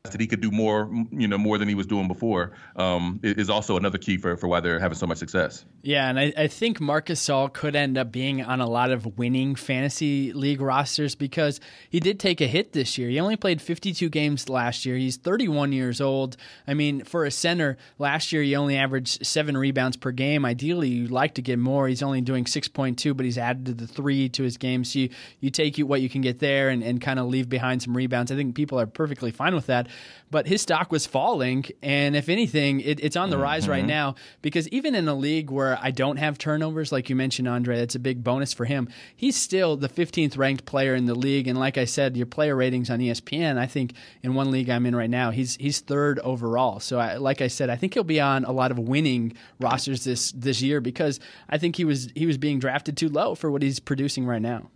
that 0.03 0.21
he 0.21 0.27
could 0.27 0.39
do 0.39 0.49
more, 0.49 0.89
you 1.11 1.27
know, 1.27 1.37
more 1.37 1.57
than 1.57 1.67
he 1.67 1.75
was 1.75 1.85
doing 1.85 2.07
before, 2.07 2.53
um, 2.77 3.19
is 3.21 3.49
also 3.49 3.75
another 3.75 3.97
key 3.97 4.17
for, 4.17 4.37
for 4.37 4.47
why 4.47 4.61
they're 4.61 4.79
having 4.79 4.97
so 4.97 5.05
much 5.05 5.17
success. 5.17 5.65
Yeah, 5.81 6.09
and 6.09 6.17
I, 6.17 6.33
I 6.37 6.47
think 6.47 6.79
Marcus 6.79 7.19
Gasol 7.19 7.51
could 7.51 7.75
end 7.75 7.97
up 7.97 8.09
being 8.09 8.41
on 8.41 8.61
a 8.61 8.67
lot 8.67 8.91
of 8.91 9.17
winning 9.17 9.55
fantasy 9.55 10.31
league 10.31 10.61
rosters 10.61 11.15
because 11.15 11.59
he 11.89 11.99
did 11.99 12.17
take 12.17 12.39
a 12.39 12.47
hit 12.47 12.71
this 12.71 12.97
year. 12.97 13.09
He 13.09 13.19
only 13.19 13.35
played 13.35 13.61
52 13.61 14.07
games 14.07 14.47
last 14.47 14.85
year. 14.85 14.95
He's 14.95 15.17
31 15.17 15.73
years 15.73 15.99
old. 15.99 16.37
I 16.65 16.75
mean, 16.75 17.03
for 17.03 17.25
a 17.25 17.31
center, 17.31 17.77
last 17.97 18.31
year 18.31 18.41
he 18.41 18.55
only 18.55 18.77
averaged 18.77 19.25
seven 19.25 19.57
rebounds 19.57 19.97
per 19.97 20.11
game. 20.11 20.45
Ideally, 20.45 20.87
you'd 20.87 21.11
like 21.11 21.33
to 21.35 21.41
get 21.41 21.59
more. 21.59 21.89
He's 21.89 22.03
only 22.03 22.21
doing 22.21 22.45
6.2, 22.45 23.17
but 23.17 23.25
he's 23.25 23.37
added 23.37 23.65
to 23.65 23.73
the 23.73 23.87
three 23.87 24.29
to 24.29 24.43
his 24.43 24.55
game. 24.55 24.85
So 24.85 24.99
you, 24.99 25.09
you 25.41 25.49
take 25.49 25.77
what 25.79 26.01
you 26.01 26.09
can 26.09 26.21
get 26.21 26.39
there 26.39 26.69
and, 26.69 26.83
and 26.83 27.01
kind 27.01 27.19
of 27.19 27.27
leave 27.27 27.49
behind 27.49 27.81
some 27.81 27.95
rebounds. 27.95 28.31
I 28.31 28.35
think 28.35 28.55
people 28.55 28.79
are 28.79 28.87
perfectly 28.87 29.31
fine 29.31 29.55
with 29.55 29.67
that 29.67 29.88
but 30.31 30.47
his 30.47 30.61
stock 30.61 30.91
was 30.91 31.05
falling. 31.05 31.65
And 31.81 32.15
if 32.15 32.29
anything, 32.29 32.81
it, 32.81 32.99
it's 32.99 33.15
on 33.15 33.29
the 33.29 33.35
mm-hmm. 33.35 33.43
rise 33.43 33.67
right 33.67 33.85
now 33.85 34.15
because 34.41 34.67
even 34.69 34.95
in 34.95 35.07
a 35.07 35.13
league 35.13 35.49
where 35.49 35.77
I 35.81 35.91
don't 35.91 36.17
have 36.17 36.37
turnovers, 36.37 36.91
like 36.91 37.09
you 37.09 37.15
mentioned, 37.15 37.47
Andre, 37.47 37.77
that's 37.77 37.95
a 37.95 37.99
big 37.99 38.23
bonus 38.23 38.53
for 38.53 38.65
him. 38.65 38.89
He's 39.15 39.35
still 39.35 39.75
the 39.75 39.89
15th 39.89 40.37
ranked 40.37 40.65
player 40.65 40.95
in 40.95 41.05
the 41.05 41.15
league. 41.15 41.47
And 41.47 41.57
like 41.57 41.77
I 41.77 41.85
said, 41.85 42.15
your 42.15 42.25
player 42.25 42.55
ratings 42.55 42.89
on 42.89 42.99
ESPN, 42.99 43.57
I 43.57 43.65
think 43.65 43.93
in 44.21 44.33
one 44.33 44.51
league 44.51 44.69
I'm 44.69 44.85
in 44.85 44.95
right 44.95 45.09
now, 45.09 45.31
he's 45.31 45.55
he's 45.55 45.79
third 45.79 46.19
overall. 46.19 46.79
So 46.79 46.99
I, 46.99 47.17
like 47.17 47.41
I 47.41 47.47
said, 47.47 47.69
I 47.69 47.75
think 47.75 47.93
he'll 47.93 48.03
be 48.03 48.21
on 48.21 48.45
a 48.45 48.51
lot 48.51 48.71
of 48.71 48.79
winning 48.79 49.33
rosters 49.59 50.03
this 50.03 50.31
this 50.33 50.61
year 50.61 50.81
because 50.81 51.19
I 51.49 51.57
think 51.57 51.75
he 51.75 51.85
was 51.85 52.09
he 52.15 52.25
was 52.25 52.37
being 52.37 52.59
drafted 52.59 52.97
too 52.97 53.09
low 53.09 53.35
for 53.35 53.49
what 53.51 53.61
he's 53.61 53.79
producing 53.79 54.25
right 54.25 54.41
now. 54.41 54.69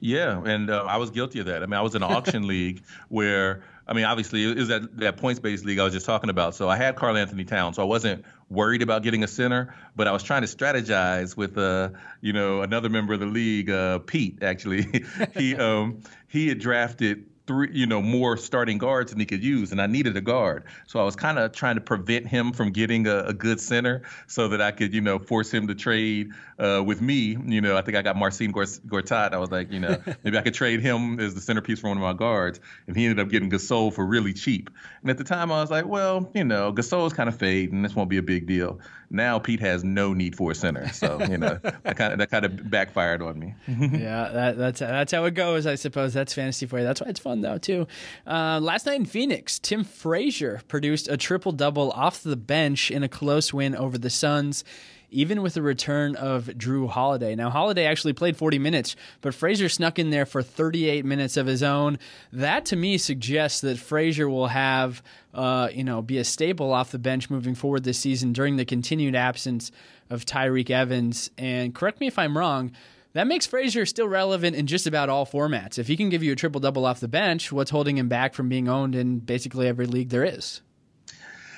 Yeah, 0.00 0.42
and 0.44 0.68
uh, 0.68 0.84
I 0.88 0.96
was 0.96 1.10
guilty 1.10 1.38
of 1.38 1.46
that. 1.46 1.62
I 1.62 1.66
mean, 1.66 1.74
I 1.74 1.80
was 1.80 1.94
in 1.94 2.02
an 2.02 2.12
auction 2.12 2.46
league 2.48 2.82
where 3.08 3.62
I 3.86 3.94
mean, 3.94 4.04
obviously, 4.04 4.44
it 4.44 4.56
was 4.56 4.68
that, 4.68 4.96
that 4.98 5.16
points 5.16 5.40
based 5.40 5.64
league 5.64 5.78
I 5.78 5.84
was 5.84 5.92
just 5.92 6.06
talking 6.06 6.30
about. 6.30 6.54
So 6.54 6.68
I 6.68 6.76
had 6.76 6.96
Karl-Anthony 6.96 7.44
Towns, 7.44 7.76
so 7.76 7.82
I 7.82 7.86
wasn't 7.86 8.24
worried 8.48 8.82
about 8.82 9.02
getting 9.02 9.24
a 9.24 9.28
center, 9.28 9.74
but 9.96 10.06
I 10.06 10.12
was 10.12 10.22
trying 10.22 10.42
to 10.42 10.48
strategize 10.48 11.36
with, 11.36 11.58
uh, 11.58 11.90
you 12.20 12.32
know, 12.32 12.62
another 12.62 12.88
member 12.88 13.14
of 13.14 13.20
the 13.20 13.26
league, 13.26 13.70
uh, 13.70 13.98
Pete. 14.00 14.42
Actually, 14.42 15.04
he 15.36 15.56
um, 15.56 16.02
he 16.28 16.48
had 16.48 16.58
drafted 16.58 17.26
three, 17.46 17.68
you 17.72 17.86
know, 17.86 18.00
more 18.00 18.36
starting 18.36 18.78
guards 18.78 19.10
than 19.10 19.20
he 19.20 19.26
could 19.26 19.42
use, 19.42 19.72
and 19.72 19.80
I 19.80 19.86
needed 19.86 20.16
a 20.16 20.20
guard. 20.20 20.64
So 20.86 21.00
I 21.00 21.04
was 21.04 21.16
kind 21.16 21.38
of 21.38 21.52
trying 21.52 21.74
to 21.76 21.80
prevent 21.80 22.26
him 22.26 22.52
from 22.52 22.70
getting 22.70 23.06
a, 23.06 23.24
a, 23.24 23.32
good 23.32 23.60
center, 23.60 24.02
so 24.26 24.48
that 24.48 24.60
I 24.60 24.70
could, 24.70 24.94
you 24.94 25.00
know, 25.00 25.18
force 25.18 25.52
him 25.52 25.66
to 25.68 25.74
trade 25.74 26.30
uh, 26.58 26.82
with 26.84 27.00
me. 27.00 27.36
You 27.46 27.60
know, 27.60 27.76
I 27.76 27.82
think 27.82 27.96
I 27.96 28.02
got 28.02 28.16
Marcin 28.16 28.52
Gortat. 28.52 29.32
I 29.32 29.38
was 29.38 29.50
like, 29.50 29.72
you 29.72 29.80
know, 29.80 30.00
maybe 30.24 30.38
I 30.38 30.42
could 30.42 30.54
trade 30.54 30.80
him 30.80 31.18
as 31.18 31.34
the 31.34 31.40
centerpiece 31.40 31.80
for 31.80 31.88
one 31.88 31.96
of 31.96 32.02
my 32.02 32.12
guards, 32.12 32.60
and 32.86 32.96
he 32.96 33.04
ended 33.04 33.24
up 33.24 33.30
getting 33.30 33.50
Gasol 33.50 33.92
for 33.92 34.04
really 34.04 34.32
cheap. 34.32 34.70
And 35.02 35.10
at 35.10 35.18
the 35.18 35.24
time, 35.24 35.50
I 35.50 35.60
was 35.60 35.70
like, 35.70 35.86
well, 35.86 36.30
you 36.34 36.44
know, 36.44 36.72
Gasol's 36.72 37.12
kind 37.12 37.28
of 37.28 37.36
fading. 37.36 37.82
This 37.82 37.96
won't 37.96 38.10
be 38.10 38.18
a 38.18 38.22
big 38.22 38.46
deal. 38.46 38.80
Now 39.10 39.38
Pete 39.38 39.60
has 39.60 39.84
no 39.84 40.14
need 40.14 40.34
for 40.34 40.52
a 40.52 40.54
center, 40.54 40.88
so 40.88 41.22
you 41.28 41.36
know 41.36 41.58
that 41.82 41.96
kind 41.98 42.14
of 42.14 42.18
that 42.18 42.30
kind 42.30 42.46
of 42.46 42.70
backfired 42.70 43.20
on 43.20 43.38
me. 43.38 43.54
yeah, 43.68 44.30
that, 44.32 44.56
that's 44.56 44.80
that's 44.80 45.12
how 45.12 45.24
it 45.26 45.34
goes, 45.34 45.66
I 45.66 45.74
suppose. 45.74 46.14
That's 46.14 46.32
fantasy 46.32 46.64
for 46.64 46.78
you. 46.78 46.84
That's 46.84 47.02
why 47.02 47.08
it's 47.08 47.20
fun 47.20 47.31
though 47.40 47.58
too. 47.58 47.86
Uh, 48.26 48.60
last 48.60 48.86
night 48.86 49.00
in 49.00 49.06
Phoenix, 49.06 49.58
Tim 49.58 49.84
Frazier 49.84 50.60
produced 50.68 51.08
a 51.08 51.16
triple 51.16 51.52
double 51.52 51.90
off 51.92 52.22
the 52.22 52.36
bench 52.36 52.90
in 52.90 53.02
a 53.02 53.08
close 53.08 53.52
win 53.52 53.74
over 53.74 53.98
the 53.98 54.10
Suns 54.10 54.64
even 55.12 55.42
with 55.42 55.54
the 55.54 55.62
return 55.62 56.16
of 56.16 56.46
Jrue 56.46 56.88
Holiday. 56.88 57.34
Now, 57.34 57.50
Holiday 57.50 57.84
actually 57.84 58.14
played 58.14 58.36
40 58.36 58.58
minutes, 58.58 58.96
but 59.20 59.34
Frazier 59.34 59.68
snuck 59.68 59.98
in 59.98 60.10
there 60.10 60.26
for 60.26 60.42
38 60.42 61.04
minutes 61.04 61.36
of 61.36 61.46
his 61.46 61.62
own. 61.62 61.98
That 62.32 62.64
to 62.66 62.76
me 62.76 62.96
suggests 62.98 63.60
that 63.60 63.78
Frazier 63.78 64.28
will 64.28 64.48
have, 64.48 65.02
uh, 65.34 65.68
you 65.72 65.84
know, 65.84 66.02
be 66.02 66.18
a 66.18 66.24
staple 66.24 66.72
off 66.72 66.90
the 66.90 66.98
bench 66.98 67.30
moving 67.30 67.54
forward 67.54 67.84
this 67.84 67.98
season 67.98 68.32
during 68.32 68.56
the 68.56 68.64
continued 68.64 69.14
absence 69.14 69.70
of 70.10 70.24
Tyreke 70.24 70.70
Evans. 70.70 71.30
And 71.36 71.74
correct 71.74 72.00
me 72.00 72.06
if 72.06 72.18
I'm 72.18 72.36
wrong. 72.36 72.72
That 73.14 73.26
makes 73.26 73.46
Frazier 73.46 73.84
still 73.84 74.08
relevant 74.08 74.56
in 74.56 74.66
just 74.66 74.86
about 74.86 75.08
all 75.08 75.26
formats. 75.26 75.78
If 75.78 75.86
he 75.86 75.96
can 75.96 76.08
give 76.08 76.22
you 76.22 76.32
a 76.32 76.36
triple 76.36 76.60
double 76.60 76.86
off 76.86 77.00
the 77.00 77.08
bench, 77.08 77.52
what's 77.52 77.70
holding 77.70 77.98
him 77.98 78.08
back 78.08 78.34
from 78.34 78.48
being 78.48 78.68
owned 78.68 78.94
in 78.94 79.18
basically 79.18 79.68
every 79.68 79.86
league 79.86 80.08
there 80.08 80.24
is? 80.24 80.62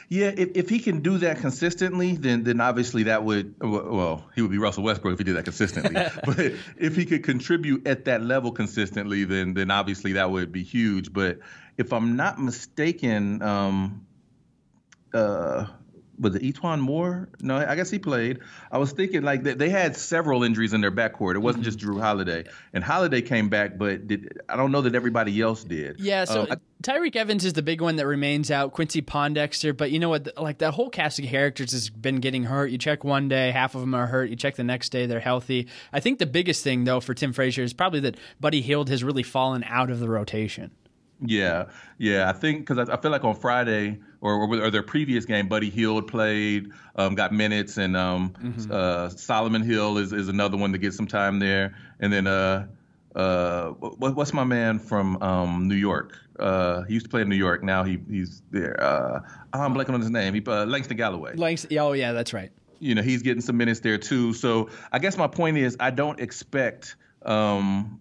Yeah, 0.08 0.32
if, 0.36 0.50
if 0.54 0.68
he 0.68 0.80
can 0.80 1.00
do 1.00 1.18
that 1.18 1.38
consistently, 1.38 2.12
then 2.12 2.44
then 2.44 2.60
obviously 2.60 3.04
that 3.04 3.24
would 3.24 3.54
well 3.60 4.24
he 4.34 4.42
would 4.42 4.50
be 4.50 4.58
Russell 4.58 4.82
Westbrook 4.82 5.14
if 5.14 5.18
he 5.18 5.24
did 5.24 5.36
that 5.36 5.44
consistently. 5.44 5.94
but 6.24 6.52
if 6.76 6.94
he 6.94 7.06
could 7.06 7.24
contribute 7.24 7.86
at 7.86 8.04
that 8.04 8.22
level 8.22 8.52
consistently, 8.52 9.24
then 9.24 9.54
then 9.54 9.70
obviously 9.70 10.12
that 10.12 10.30
would 10.30 10.52
be 10.52 10.62
huge. 10.62 11.12
But 11.12 11.38
if 11.78 11.92
I'm 11.92 12.16
not 12.16 12.38
mistaken, 12.38 13.40
um, 13.42 14.06
uh, 15.14 15.66
was 16.18 16.34
it 16.34 16.42
E'Twaun 16.42 16.80
Moore? 16.80 17.28
No, 17.40 17.56
I 17.56 17.74
guess 17.74 17.90
he 17.90 17.98
played. 17.98 18.40
I 18.70 18.78
was 18.78 18.92
thinking 18.92 19.22
like 19.22 19.42
they, 19.42 19.54
they 19.54 19.70
had 19.70 19.96
several 19.96 20.42
injuries 20.44 20.72
in 20.72 20.80
their 20.80 20.92
backcourt. 20.92 21.34
It 21.34 21.40
wasn't 21.40 21.64
just 21.64 21.78
Jrue 21.78 22.00
Holiday, 22.00 22.44
and 22.72 22.84
Holiday 22.84 23.22
came 23.22 23.48
back, 23.48 23.78
but 23.78 24.06
did, 24.06 24.40
I 24.48 24.56
don't 24.56 24.72
know 24.72 24.82
that 24.82 24.94
everybody 24.94 25.40
else 25.40 25.64
did. 25.64 26.00
Yeah, 26.00 26.24
so 26.24 26.46
um, 26.50 26.60
Tyreke 26.82 27.16
Evans 27.16 27.44
is 27.44 27.54
the 27.54 27.62
big 27.62 27.80
one 27.80 27.96
that 27.96 28.06
remains 28.06 28.50
out. 28.50 28.72
Quincy 28.72 29.02
Pondexter, 29.02 29.76
but 29.76 29.90
you 29.90 29.98
know 29.98 30.08
what? 30.08 30.28
Like 30.36 30.58
that 30.58 30.74
whole 30.74 30.90
cast 30.90 31.18
of 31.18 31.24
characters 31.24 31.72
has 31.72 31.90
been 31.90 32.20
getting 32.20 32.44
hurt. 32.44 32.70
You 32.70 32.78
check 32.78 33.04
one 33.04 33.28
day, 33.28 33.50
half 33.50 33.74
of 33.74 33.80
them 33.80 33.94
are 33.94 34.06
hurt. 34.06 34.30
You 34.30 34.36
check 34.36 34.56
the 34.56 34.64
next 34.64 34.90
day, 34.90 35.06
they're 35.06 35.20
healthy. 35.20 35.68
I 35.92 36.00
think 36.00 36.18
the 36.18 36.26
biggest 36.26 36.62
thing 36.62 36.84
though 36.84 37.00
for 37.00 37.14
Tim 37.14 37.32
Frazier 37.32 37.62
is 37.62 37.72
probably 37.72 38.00
that 38.00 38.16
Buddy 38.40 38.60
Hield 38.60 38.88
has 38.90 39.02
really 39.02 39.22
fallen 39.22 39.64
out 39.64 39.90
of 39.90 40.00
the 40.00 40.08
rotation. 40.08 40.70
Yeah, 41.20 41.66
yeah. 41.98 42.28
I 42.28 42.32
think 42.32 42.66
because 42.66 42.88
I, 42.88 42.94
I, 42.94 43.00
feel 43.00 43.10
like 43.10 43.24
on 43.24 43.34
Friday 43.34 44.00
or, 44.24 44.62
or, 44.62 44.70
their 44.70 44.82
previous 44.82 45.26
game, 45.26 45.48
Buddy 45.48 45.68
Hield 45.68 46.08
played, 46.08 46.72
um, 46.96 47.14
got 47.14 47.32
minutes, 47.32 47.76
and 47.76 47.94
um, 47.94 48.30
mm-hmm. 48.30 48.72
uh, 48.72 49.10
Solomon 49.10 49.62
Hill 49.62 49.98
is, 49.98 50.14
is 50.14 50.28
another 50.28 50.56
one 50.56 50.72
to 50.72 50.78
get 50.78 50.94
some 50.94 51.06
time 51.06 51.38
there. 51.38 51.76
And 52.00 52.10
then 52.10 52.26
uh, 52.26 52.66
uh, 53.14 53.68
what, 53.68 54.16
what's 54.16 54.32
my 54.32 54.44
man 54.44 54.78
from 54.78 55.22
um, 55.22 55.68
New 55.68 55.74
York? 55.74 56.18
Uh, 56.38 56.82
he 56.84 56.94
used 56.94 57.04
to 57.04 57.10
play 57.10 57.20
in 57.20 57.28
New 57.28 57.36
York. 57.36 57.62
Now 57.62 57.84
he 57.84 58.00
he's 58.08 58.42
there. 58.50 58.82
Uh, 58.82 59.20
I'm 59.52 59.74
blanking 59.74 59.92
on 59.92 60.00
his 60.00 60.10
name. 60.10 60.32
He 60.32 60.42
uh, 60.46 60.64
Langston 60.64 60.96
Galloway. 60.96 61.36
Langston. 61.36 61.76
Oh 61.78 61.92
yeah, 61.92 62.12
that's 62.12 62.32
right. 62.32 62.50
You 62.80 62.94
know 62.94 63.02
he's 63.02 63.22
getting 63.22 63.42
some 63.42 63.58
minutes 63.58 63.80
there 63.80 63.98
too. 63.98 64.32
So 64.32 64.70
I 64.90 64.98
guess 65.00 65.18
my 65.18 65.26
point 65.28 65.58
is 65.58 65.76
I 65.78 65.90
don't 65.90 66.18
expect. 66.18 66.96
Um, 67.22 68.00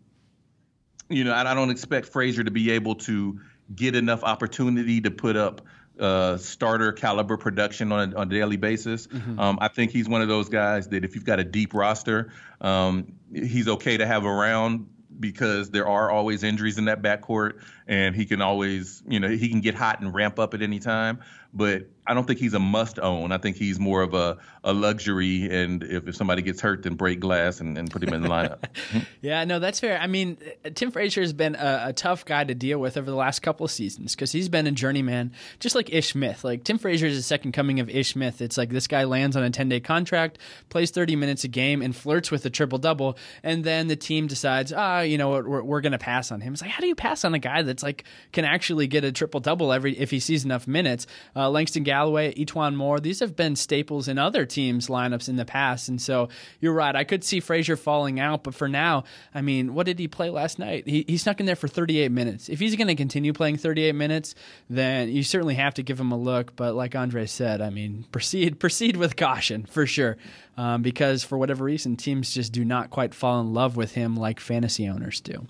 you 1.09 1.25
know, 1.25 1.33
I, 1.33 1.51
I 1.51 1.53
don't 1.53 1.69
expect 1.69 2.07
Frazier 2.07 2.45
to 2.45 2.51
be 2.51 2.71
able 2.71 2.95
to 2.95 3.39
get 3.75 3.95
enough 3.95 4.23
opportunity 4.23 5.01
to 5.01 5.11
put 5.11 5.35
up 5.35 5.61
uh, 5.99 6.37
starter 6.37 6.91
caliber 6.91 7.37
production 7.37 7.91
on 7.91 8.13
a, 8.13 8.15
on 8.15 8.27
a 8.27 8.29
daily 8.29 8.57
basis. 8.57 9.07
Mm-hmm. 9.07 9.39
Um, 9.39 9.57
I 9.61 9.67
think 9.67 9.91
he's 9.91 10.09
one 10.09 10.21
of 10.21 10.27
those 10.27 10.49
guys 10.49 10.87
that 10.89 11.03
if 11.03 11.15
you've 11.15 11.25
got 11.25 11.39
a 11.39 11.43
deep 11.43 11.73
roster, 11.73 12.31
um, 12.61 13.13
he's 13.33 13.67
okay 13.67 13.97
to 13.97 14.05
have 14.05 14.25
around 14.25 14.87
because 15.19 15.69
there 15.69 15.87
are 15.87 16.09
always 16.09 16.43
injuries 16.43 16.77
in 16.77 16.85
that 16.85 17.01
backcourt, 17.01 17.61
and 17.87 18.15
he 18.15 18.25
can 18.25 18.41
always, 18.41 19.03
you 19.07 19.19
know, 19.19 19.29
he 19.29 19.49
can 19.49 19.61
get 19.61 19.75
hot 19.75 20.01
and 20.01 20.13
ramp 20.13 20.39
up 20.39 20.53
at 20.53 20.61
any 20.61 20.79
time. 20.79 21.19
But 21.53 21.87
I 22.05 22.13
don't 22.13 22.25
think 22.25 22.39
he's 22.39 22.53
a 22.53 22.59
must 22.59 22.99
own. 22.99 23.31
I 23.31 23.37
think 23.37 23.55
he's 23.55 23.79
more 23.79 24.01
of 24.01 24.13
a, 24.13 24.37
a 24.63 24.73
luxury. 24.73 25.49
And 25.49 25.83
if, 25.83 26.07
if 26.07 26.15
somebody 26.15 26.41
gets 26.41 26.59
hurt, 26.59 26.83
then 26.83 26.95
break 26.95 27.19
glass 27.19 27.61
and, 27.61 27.77
and 27.77 27.89
put 27.89 28.03
him 28.03 28.13
in 28.13 28.21
the 28.21 28.27
lineup. 28.27 28.63
yeah, 29.21 29.45
no, 29.45 29.59
that's 29.59 29.79
fair. 29.79 29.97
I 29.97 30.07
mean, 30.07 30.37
Tim 30.75 30.91
Frazier 30.91 31.21
has 31.21 31.31
been 31.31 31.55
a, 31.55 31.85
a 31.87 31.93
tough 31.93 32.25
guy 32.25 32.43
to 32.43 32.53
deal 32.53 32.79
with 32.79 32.97
over 32.97 33.09
the 33.09 33.15
last 33.15 33.39
couple 33.39 33.65
of 33.65 33.71
seasons 33.71 34.15
because 34.15 34.33
he's 34.33 34.49
been 34.49 34.67
a 34.67 34.71
journeyman, 34.71 35.31
just 35.59 35.75
like 35.75 35.93
Ish 35.93 36.11
Smith. 36.11 36.43
Like 36.43 36.65
Tim 36.65 36.77
Frazier 36.77 37.07
is 37.07 37.17
a 37.17 37.23
second 37.23 37.53
coming 37.53 37.79
of 37.79 37.89
Ish 37.89 38.13
Smith. 38.13 38.41
It's 38.41 38.57
like 38.57 38.69
this 38.69 38.87
guy 38.87 39.05
lands 39.05 39.37
on 39.37 39.43
a 39.43 39.49
10 39.49 39.69
day 39.69 39.79
contract, 39.79 40.39
plays 40.69 40.91
30 40.91 41.15
minutes 41.15 41.45
a 41.45 41.47
game, 41.47 41.81
and 41.81 41.95
flirts 41.95 42.31
with 42.31 42.45
a 42.45 42.49
triple 42.49 42.79
double. 42.79 43.17
And 43.43 43.63
then 43.63 43.87
the 43.87 43.95
team 43.95 44.27
decides, 44.27 44.73
ah, 44.73 45.01
you 45.01 45.17
know 45.17 45.29
what, 45.29 45.47
we're, 45.47 45.63
we're 45.63 45.81
going 45.81 45.93
to 45.93 45.97
pass 45.97 46.31
on 46.31 46.41
him. 46.41 46.51
It's 46.51 46.61
like, 46.61 46.71
how 46.71 46.81
do 46.81 46.87
you 46.87 46.95
pass 46.95 47.23
on 47.23 47.33
a 47.33 47.39
guy 47.39 47.61
that's 47.61 47.83
like 47.83 48.03
can 48.33 48.43
actually 48.43 48.87
get 48.87 49.05
a 49.05 49.11
triple 49.11 49.39
double 49.39 49.71
every 49.71 49.97
if 49.97 50.11
he 50.11 50.19
sees 50.19 50.43
enough 50.43 50.67
minutes? 50.67 51.07
Uh, 51.33 51.42
uh, 51.43 51.49
Langston 51.49 51.83
Galloway, 51.83 52.33
E'Twaun 52.35 52.75
Moore. 52.75 52.99
These 52.99 53.19
have 53.19 53.35
been 53.35 53.55
staples 53.55 54.07
in 54.07 54.17
other 54.17 54.45
teams' 54.45 54.87
lineups 54.87 55.27
in 55.27 55.35
the 55.35 55.45
past, 55.45 55.89
and 55.89 56.01
so 56.01 56.29
you're 56.59 56.73
right. 56.73 56.95
I 56.95 57.03
could 57.03 57.23
see 57.23 57.39
Frazier 57.39 57.75
falling 57.75 58.19
out, 58.19 58.43
but 58.43 58.55
for 58.55 58.69
now, 58.69 59.03
I 59.33 59.41
mean, 59.41 59.73
what 59.73 59.85
did 59.85 59.99
he 59.99 60.07
play 60.07 60.29
last 60.29 60.59
night? 60.59 60.87
He, 60.87 61.05
he 61.07 61.17
snuck 61.17 61.39
in 61.39 61.45
there 61.45 61.55
for 61.55 61.67
38 61.67 62.11
minutes. 62.11 62.49
If 62.49 62.59
he's 62.59 62.75
going 62.75 62.87
to 62.87 62.95
continue 62.95 63.33
playing 63.33 63.57
38 63.57 63.93
minutes, 63.93 64.35
then 64.69 65.09
you 65.09 65.23
certainly 65.23 65.55
have 65.55 65.73
to 65.75 65.83
give 65.83 65.99
him 65.99 66.11
a 66.11 66.17
look. 66.17 66.55
But 66.55 66.75
like 66.75 66.95
Andre 66.95 67.25
said, 67.25 67.61
I 67.61 67.69
mean, 67.69 68.05
proceed 68.11 68.59
proceed 68.59 68.95
with 68.97 69.15
caution 69.15 69.65
for 69.65 69.85
sure, 69.85 70.17
um, 70.57 70.81
because 70.81 71.23
for 71.23 71.37
whatever 71.37 71.65
reason, 71.65 71.95
teams 71.95 72.33
just 72.33 72.51
do 72.51 72.63
not 72.63 72.89
quite 72.89 73.13
fall 73.13 73.41
in 73.41 73.53
love 73.53 73.75
with 73.75 73.93
him 73.93 74.15
like 74.15 74.39
fantasy 74.39 74.87
owners 74.87 75.19
do. 75.21 75.47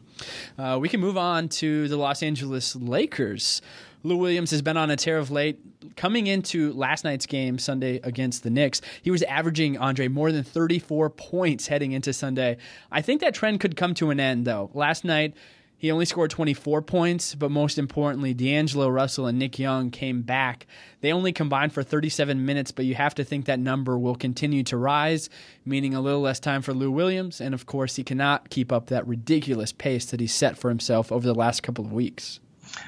Uh, 0.57 0.77
we 0.81 0.89
can 0.89 0.99
move 0.99 1.17
on 1.17 1.49
to 1.49 1.87
the 1.87 1.97
Los 1.97 2.23
Angeles 2.23 2.75
Lakers. 2.75 3.61
Lou 4.05 4.17
Williams 4.17 4.51
has 4.51 4.61
been 4.61 4.75
on 4.75 4.89
a 4.91 4.97
tear 4.97 5.17
of 5.17 5.31
late. 5.31 5.59
Coming 5.95 6.27
into 6.27 6.73
last 6.73 7.05
night's 7.05 7.25
game 7.25 7.57
Sunday 7.57 8.01
against 8.03 8.43
the 8.43 8.49
Knicks, 8.49 8.81
he 9.01 9.11
was 9.11 9.23
averaging 9.23 9.77
Andre 9.77 10.09
more 10.09 10.33
than 10.33 10.43
34 10.43 11.09
points 11.09 11.67
heading 11.67 11.93
into 11.93 12.11
Sunday. 12.11 12.57
I 12.91 13.01
think 13.01 13.21
that 13.21 13.33
trend 13.33 13.61
could 13.61 13.77
come 13.77 13.93
to 13.95 14.09
an 14.09 14.19
end 14.19 14.45
though. 14.45 14.69
Last 14.73 15.05
night 15.05 15.35
he 15.77 15.89
only 15.91 16.05
scored 16.05 16.31
24 16.31 16.81
points, 16.81 17.35
but 17.35 17.51
most 17.51 17.77
importantly, 17.77 18.33
D'Angelo 18.33 18.89
Russell 18.89 19.27
and 19.27 19.39
Nick 19.39 19.57
Young 19.57 19.89
came 19.89 20.21
back. 20.21 20.65
They 20.99 21.11
only 21.11 21.31
combined 21.33 21.73
for 21.73 21.83
37 21.83 22.45
minutes, 22.45 22.71
but 22.71 22.85
you 22.85 22.95
have 22.95 23.15
to 23.15 23.23
think 23.23 23.45
that 23.45 23.59
number 23.59 23.97
will 23.97 24.15
continue 24.15 24.63
to 24.63 24.77
rise, 24.77 25.29
meaning 25.65 25.93
a 25.93 26.01
little 26.01 26.21
less 26.21 26.39
time 26.39 26.61
for 26.61 26.73
Lou 26.73 26.91
Williams. 26.91 27.39
And 27.41 27.53
of 27.53 27.65
course, 27.65 27.97
he 27.97 28.03
cannot 28.03 28.49
keep 28.49 28.71
up 28.71 28.87
that 28.87 29.07
ridiculous 29.07 29.73
pace 29.73 30.05
that 30.05 30.19
he's 30.19 30.33
set 30.33 30.57
for 30.57 30.69
himself 30.69 31.11
over 31.11 31.27
the 31.27 31.35
last 31.35 31.63
couple 31.63 31.85
of 31.85 31.91
weeks. 31.91 32.39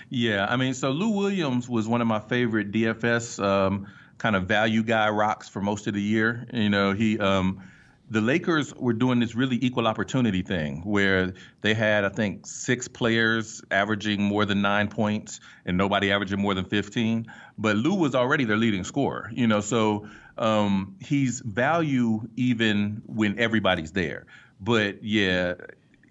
Yeah, 0.09 0.45
I 0.49 0.55
mean, 0.55 0.73
so 0.73 0.91
Lou 0.91 1.09
Williams 1.09 1.67
was 1.69 1.87
one 1.87 2.01
of 2.01 2.07
my 2.07 2.19
favorite 2.19 2.71
DFS 2.71 3.43
um, 3.43 3.87
kind 4.17 4.35
of 4.35 4.43
value 4.43 4.83
guy 4.83 5.09
rocks 5.09 5.49
for 5.49 5.61
most 5.61 5.87
of 5.87 5.93
the 5.93 6.01
year. 6.01 6.47
You 6.53 6.69
know, 6.69 6.93
he. 6.93 7.19
Um, 7.19 7.61
the 8.09 8.21
Lakers 8.21 8.73
were 8.75 8.93
doing 8.93 9.19
this 9.19 9.33
really 9.33 9.57
equal 9.59 9.87
opportunity 9.87 10.43
thing 10.43 10.81
where 10.83 11.33
they 11.61 11.73
had, 11.73 12.05
I 12.05 12.09
think, 12.09 12.45
six 12.45 12.87
players 12.87 13.63
averaging 13.71 14.21
more 14.21 14.45
than 14.45 14.61
nine 14.61 14.89
points 14.89 15.39
and 15.65 15.77
nobody 15.77 16.11
averaging 16.11 16.39
more 16.39 16.53
than 16.53 16.65
15. 16.65 17.25
But 17.57 17.77
Lou 17.77 17.95
was 17.95 18.13
already 18.13 18.45
their 18.45 18.57
leading 18.57 18.83
scorer, 18.83 19.31
you 19.33 19.47
know, 19.47 19.59
so 19.59 20.07
um, 20.37 20.97
he's 20.99 21.39
value 21.39 22.27
even 22.35 23.01
when 23.07 23.39
everybody's 23.39 23.91
there. 23.91 24.27
But 24.59 25.03
yeah, 25.03 25.55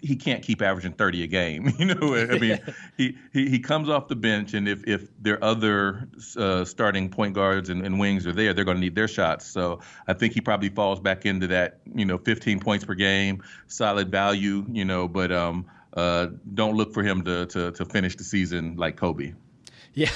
he 0.05 0.15
can't 0.15 0.43
keep 0.43 0.61
averaging 0.61 0.93
30 0.93 1.23
a 1.23 1.27
game. 1.27 1.73
You 1.85 1.93
know, 1.93 2.15
I 2.15 2.39
mean, 2.39 2.59
he, 2.97 3.17
he, 3.33 3.49
he 3.49 3.59
comes 3.59 3.89
off 3.89 4.07
the 4.07 4.15
bench, 4.15 4.53
and 4.53 4.67
if, 4.67 4.87
if 4.87 5.09
their 5.21 5.43
other 5.43 6.07
uh, 6.37 6.63
starting 6.63 7.09
point 7.09 7.33
guards 7.33 7.69
and, 7.69 7.85
and, 7.85 7.99
wings 7.99 8.25
are 8.25 8.31
there, 8.31 8.53
they're 8.53 8.63
going 8.63 8.77
to 8.77 8.81
need 8.81 8.95
their 8.95 9.09
shots. 9.09 9.45
So 9.45 9.81
I 10.07 10.13
think 10.13 10.33
he 10.33 10.41
probably 10.41 10.69
falls 10.69 10.99
back 10.99 11.25
into 11.25 11.47
that, 11.47 11.79
you 11.93 12.05
know, 12.05 12.17
15 12.17 12.59
points 12.59 12.85
per 12.85 12.93
game, 12.93 13.43
solid 13.67 14.09
value, 14.09 14.65
you 14.71 14.85
know, 14.85 15.07
but 15.07 15.31
um, 15.31 15.65
uh, 15.95 16.27
don't 16.53 16.75
look 16.75 16.93
for 16.93 17.03
him 17.03 17.23
to, 17.25 17.45
to, 17.47 17.71
to 17.71 17.85
finish 17.85 18.15
the 18.15 18.23
season 18.23 18.77
like 18.77 18.95
Kobe. 18.95 19.33
Yeah, 19.95 20.11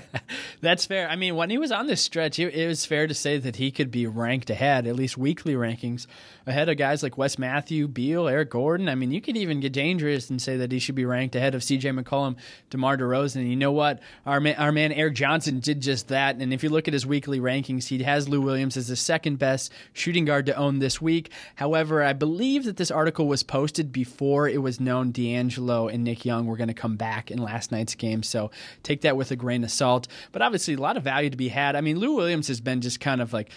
that's 0.62 0.86
fair. 0.86 1.06
I 1.06 1.14
mean, 1.14 1.36
when 1.36 1.50
he 1.50 1.58
was 1.58 1.70
on 1.70 1.86
this 1.86 2.00
stretch, 2.00 2.38
it, 2.38 2.54
it, 2.54 2.66
was 2.66 2.86
fair 2.86 3.06
to 3.06 3.12
say 3.12 3.36
that 3.36 3.56
he 3.56 3.70
could 3.70 3.90
be 3.90 4.06
ranked 4.06 4.48
ahead, 4.48 4.86
at 4.86 4.96
least 4.96 5.18
weekly 5.18 5.52
rankings, 5.52 6.06
ahead 6.46 6.70
of 6.70 6.78
guys 6.78 7.02
like 7.02 7.18
Wes 7.18 7.38
Matthew, 7.38 7.88
Beal, 7.88 8.26
Eric 8.26 8.48
Gordon. 8.48 8.88
I 8.88 8.94
mean, 8.94 9.10
you 9.10 9.20
could 9.20 9.36
even 9.36 9.60
get 9.60 9.74
dangerous 9.74 10.30
and 10.30 10.40
say 10.40 10.56
that 10.56 10.72
he 10.72 10.78
should 10.78 10.94
be 10.94 11.04
ranked 11.04 11.36
ahead 11.36 11.54
of 11.54 11.62
C.J. 11.62 11.90
McCollum, 11.90 12.36
DeMar 12.70 12.96
DeRozan. 12.96 13.36
And 13.36 13.50
you 13.50 13.56
know 13.56 13.70
what? 13.70 14.00
Our 14.24 14.42
our 14.56 14.72
man 14.72 14.92
Eric 14.92 15.14
Johnson 15.14 15.60
did 15.60 15.82
just 15.82 16.08
that. 16.08 16.36
And 16.36 16.54
if 16.54 16.62
you 16.62 16.70
look 16.70 16.88
at 16.88 16.94
his 16.94 17.04
weekly 17.04 17.38
rankings, 17.38 17.88
he 17.88 18.02
has 18.04 18.30
Lou 18.30 18.40
Williams 18.40 18.78
as 18.78 18.88
the 18.88 18.96
second 18.96 19.38
best 19.38 19.70
shooting 19.92 20.24
guard 20.24 20.46
to 20.46 20.56
own 20.56 20.78
this 20.78 21.02
week. 21.02 21.30
However, 21.56 22.02
I 22.02 22.14
believe 22.14 22.64
that 22.64 22.78
this 22.78 22.90
article 22.90 23.28
was 23.28 23.42
posted 23.42 23.92
before 23.92 24.48
it 24.48 24.62
was 24.62 24.80
known 24.80 25.10
D'Angelo 25.10 25.88
and 25.88 26.02
Nick 26.02 26.24
Young 26.24 26.46
were 26.46 26.56
going 26.56 26.68
to 26.68 26.74
come 26.74 26.96
back 26.96 27.30
in 27.30 27.36
last 27.36 27.70
night's 27.70 27.94
game. 27.94 28.22
So 28.22 28.50
take 28.82 29.02
that 29.02 29.17
with 29.18 29.30
a 29.30 29.36
grain 29.36 29.64
of 29.64 29.70
salt. 29.70 30.08
But 30.32 30.40
obviously, 30.40 30.74
a 30.74 30.80
lot 30.80 30.96
of 30.96 31.02
value 31.02 31.28
to 31.28 31.36
be 31.36 31.48
had. 31.48 31.76
I 31.76 31.82
mean, 31.82 31.98
Lou 31.98 32.14
Williams 32.14 32.48
has 32.48 32.60
been 32.60 32.80
just 32.80 33.00
kind 33.00 33.20
of 33.20 33.32
like 33.32 33.50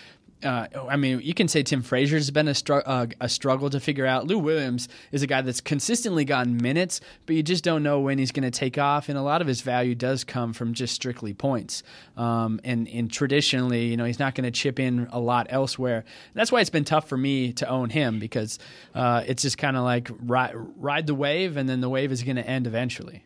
uh, 0.44 0.68
I 0.89 0.96
mean, 0.96 1.22
you 1.22 1.34
can 1.34 1.48
say 1.48 1.63
Tim 1.63 1.82
Frazier's 1.82 2.32
been 2.32 2.48
a, 2.48 2.56
str- 2.56 2.80
uh, 2.86 3.08
a 3.20 3.30
struggle 3.30 3.70
to 3.70 3.80
figure 3.80 4.06
out. 4.06 4.27
Lou 4.27 4.39
Williams 4.39 4.89
is 5.12 5.22
a 5.22 5.27
guy 5.27 5.41
that's 5.41 5.62
consistently 5.62 6.25
gotten 6.25 6.58
minutes, 6.58 7.01
but 7.25 7.36
you 7.36 7.44
just 7.44 7.63
don't 7.63 7.84
know 7.84 8.00
when 8.00 8.18
he's 8.18 8.32
going 8.32 8.44
to 8.44 8.51
take 8.51 8.77
off. 8.77 9.10
And 9.10 9.18
a 9.18 9.22
lot 9.22 9.41
of 9.41 9.48
his 9.48 9.62
value 9.62 9.96
does 9.96 10.24
come 10.24 10.53
from 10.53 10.74
just 10.74 10.96
strictly 10.96 11.34
points. 11.34 11.84
Um, 12.18 12.60
and, 12.63 12.88
and 12.88 13.12
traditionally, 13.12 13.86
you 13.86 13.98
know, 13.98 14.06
he's 14.06 14.20
not 14.20 14.36
going 14.36 14.46
to 14.46 14.51
chip 14.51 14.80
in 14.80 15.08
a 15.12 15.20
lot 15.20 15.48
elsewhere. 15.50 15.98
And 15.98 16.34
that's 16.34 16.51
why 16.51 16.62
it's 16.62 16.70
been 16.70 16.86
tough 16.86 17.07
for 17.07 17.18
me 17.18 17.53
to 17.53 17.68
own 17.68 17.90
him 17.90 18.20
because 18.20 18.57
uh, 18.96 19.24
it's 19.27 19.44
just 19.44 19.57
kind 19.57 19.77
of 19.77 19.83
like 19.83 20.09
ride, 20.24 20.53
ride 20.55 21.07
the 21.07 21.16
wave, 21.16 21.57
and 21.57 21.70
then 21.70 21.81
the 21.81 21.90
wave 21.90 22.12
is 22.12 22.24
going 22.24 22.38
to 22.38 22.48
end 22.48 22.68
eventually. 22.68 23.24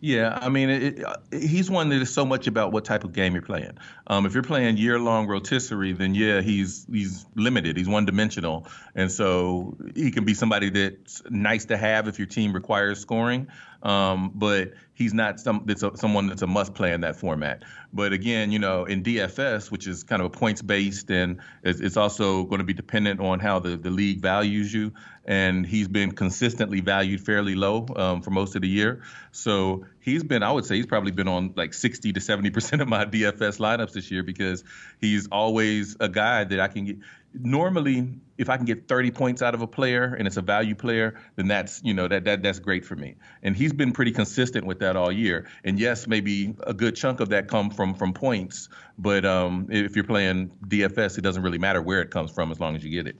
Yeah, 0.00 0.38
I 0.40 0.48
mean, 0.48 0.68
it, 0.68 0.98
it, 0.98 1.42
he's 1.42 1.70
one 1.70 1.88
that 1.88 2.02
is 2.02 2.12
so 2.12 2.24
much 2.24 2.46
about 2.46 2.72
what 2.72 2.84
type 2.84 3.04
of 3.04 3.12
game 3.12 3.32
you're 3.32 3.42
playing. 3.42 3.78
Um, 4.06 4.26
if 4.26 4.34
you're 4.34 4.42
playing 4.42 4.76
year-long 4.76 5.26
rotisserie, 5.26 5.92
then 5.92 6.14
yeah, 6.14 6.42
he's 6.42 6.86
he's 6.90 7.26
limited. 7.34 7.76
He's 7.76 7.88
one-dimensional, 7.88 8.66
and 8.94 9.10
so 9.10 9.76
he 9.94 10.10
can 10.10 10.24
be 10.24 10.34
somebody 10.34 10.70
that's 10.70 11.22
nice 11.30 11.66
to 11.66 11.76
have 11.76 12.08
if 12.08 12.18
your 12.18 12.26
team 12.26 12.52
requires 12.52 13.00
scoring. 13.00 13.48
Um, 13.82 14.32
but 14.34 14.72
he's 14.94 15.14
not 15.14 15.38
some 15.38 15.62
that's 15.66 15.82
a, 15.82 15.96
someone 15.96 16.26
that's 16.26 16.42
a 16.42 16.46
must 16.46 16.74
play 16.74 16.92
in 16.92 17.02
that 17.02 17.16
format. 17.16 17.62
But 17.92 18.12
again, 18.12 18.50
you 18.52 18.58
know, 18.58 18.84
in 18.84 19.02
DFS, 19.02 19.70
which 19.70 19.86
is 19.86 20.02
kind 20.02 20.20
of 20.20 20.26
a 20.26 20.30
points 20.30 20.62
based, 20.62 21.10
and 21.10 21.40
it's, 21.62 21.80
it's 21.80 21.96
also 21.96 22.44
going 22.44 22.58
to 22.58 22.64
be 22.64 22.74
dependent 22.74 23.20
on 23.20 23.38
how 23.38 23.58
the, 23.60 23.76
the 23.76 23.90
league 23.90 24.20
values 24.20 24.72
you. 24.72 24.92
And 25.24 25.66
he's 25.66 25.88
been 25.88 26.12
consistently 26.12 26.80
valued 26.80 27.20
fairly 27.20 27.54
low 27.54 27.86
um, 27.96 28.22
for 28.22 28.30
most 28.30 28.54
of 28.54 28.62
the 28.62 28.68
year. 28.68 29.02
So 29.32 29.85
he's 30.00 30.22
been, 30.22 30.42
I 30.42 30.52
would 30.52 30.64
say, 30.64 30.76
he's 30.76 30.86
probably 30.86 31.12
been 31.12 31.28
on 31.28 31.52
like 31.56 31.74
60 31.74 32.12
to 32.12 32.20
70 32.20 32.50
percent 32.50 32.82
of 32.82 32.88
my 32.88 33.04
DFS 33.04 33.58
lineups 33.58 33.92
this 33.92 34.10
year 34.10 34.22
because 34.22 34.64
he's 35.00 35.28
always 35.28 35.96
a 36.00 36.08
guy 36.08 36.44
that 36.44 36.60
I 36.60 36.68
can 36.68 36.84
get 36.84 36.96
normally 37.40 38.08
if 38.38 38.50
I 38.50 38.56
can 38.56 38.66
get 38.66 38.88
30 38.88 39.10
points 39.12 39.42
out 39.42 39.54
of 39.54 39.62
a 39.62 39.66
player 39.66 40.14
and 40.18 40.26
it's 40.26 40.36
a 40.36 40.42
value 40.42 40.74
player, 40.74 41.18
then 41.36 41.48
that's 41.48 41.80
you 41.82 41.94
know 41.94 42.08
that 42.08 42.24
that 42.24 42.42
that's 42.42 42.58
great 42.58 42.84
for 42.84 42.96
me. 42.96 43.16
And 43.42 43.56
he's 43.56 43.72
been 43.72 43.92
pretty 43.92 44.12
consistent 44.12 44.66
with 44.66 44.78
that 44.80 44.96
all 44.96 45.10
year. 45.10 45.46
And 45.64 45.78
yes, 45.78 46.06
maybe 46.06 46.54
a 46.66 46.74
good 46.74 46.96
chunk 46.96 47.20
of 47.20 47.30
that 47.30 47.48
come 47.48 47.70
from 47.70 47.94
from 47.94 48.12
points, 48.12 48.68
but 48.98 49.24
um, 49.24 49.68
if 49.70 49.94
you're 49.94 50.04
playing 50.04 50.50
DFS, 50.66 51.18
it 51.18 51.22
doesn't 51.22 51.42
really 51.42 51.58
matter 51.58 51.80
where 51.80 52.02
it 52.02 52.10
comes 52.10 52.30
from 52.30 52.50
as 52.50 52.60
long 52.60 52.76
as 52.76 52.84
you 52.84 52.90
get 52.90 53.06
it. 53.06 53.16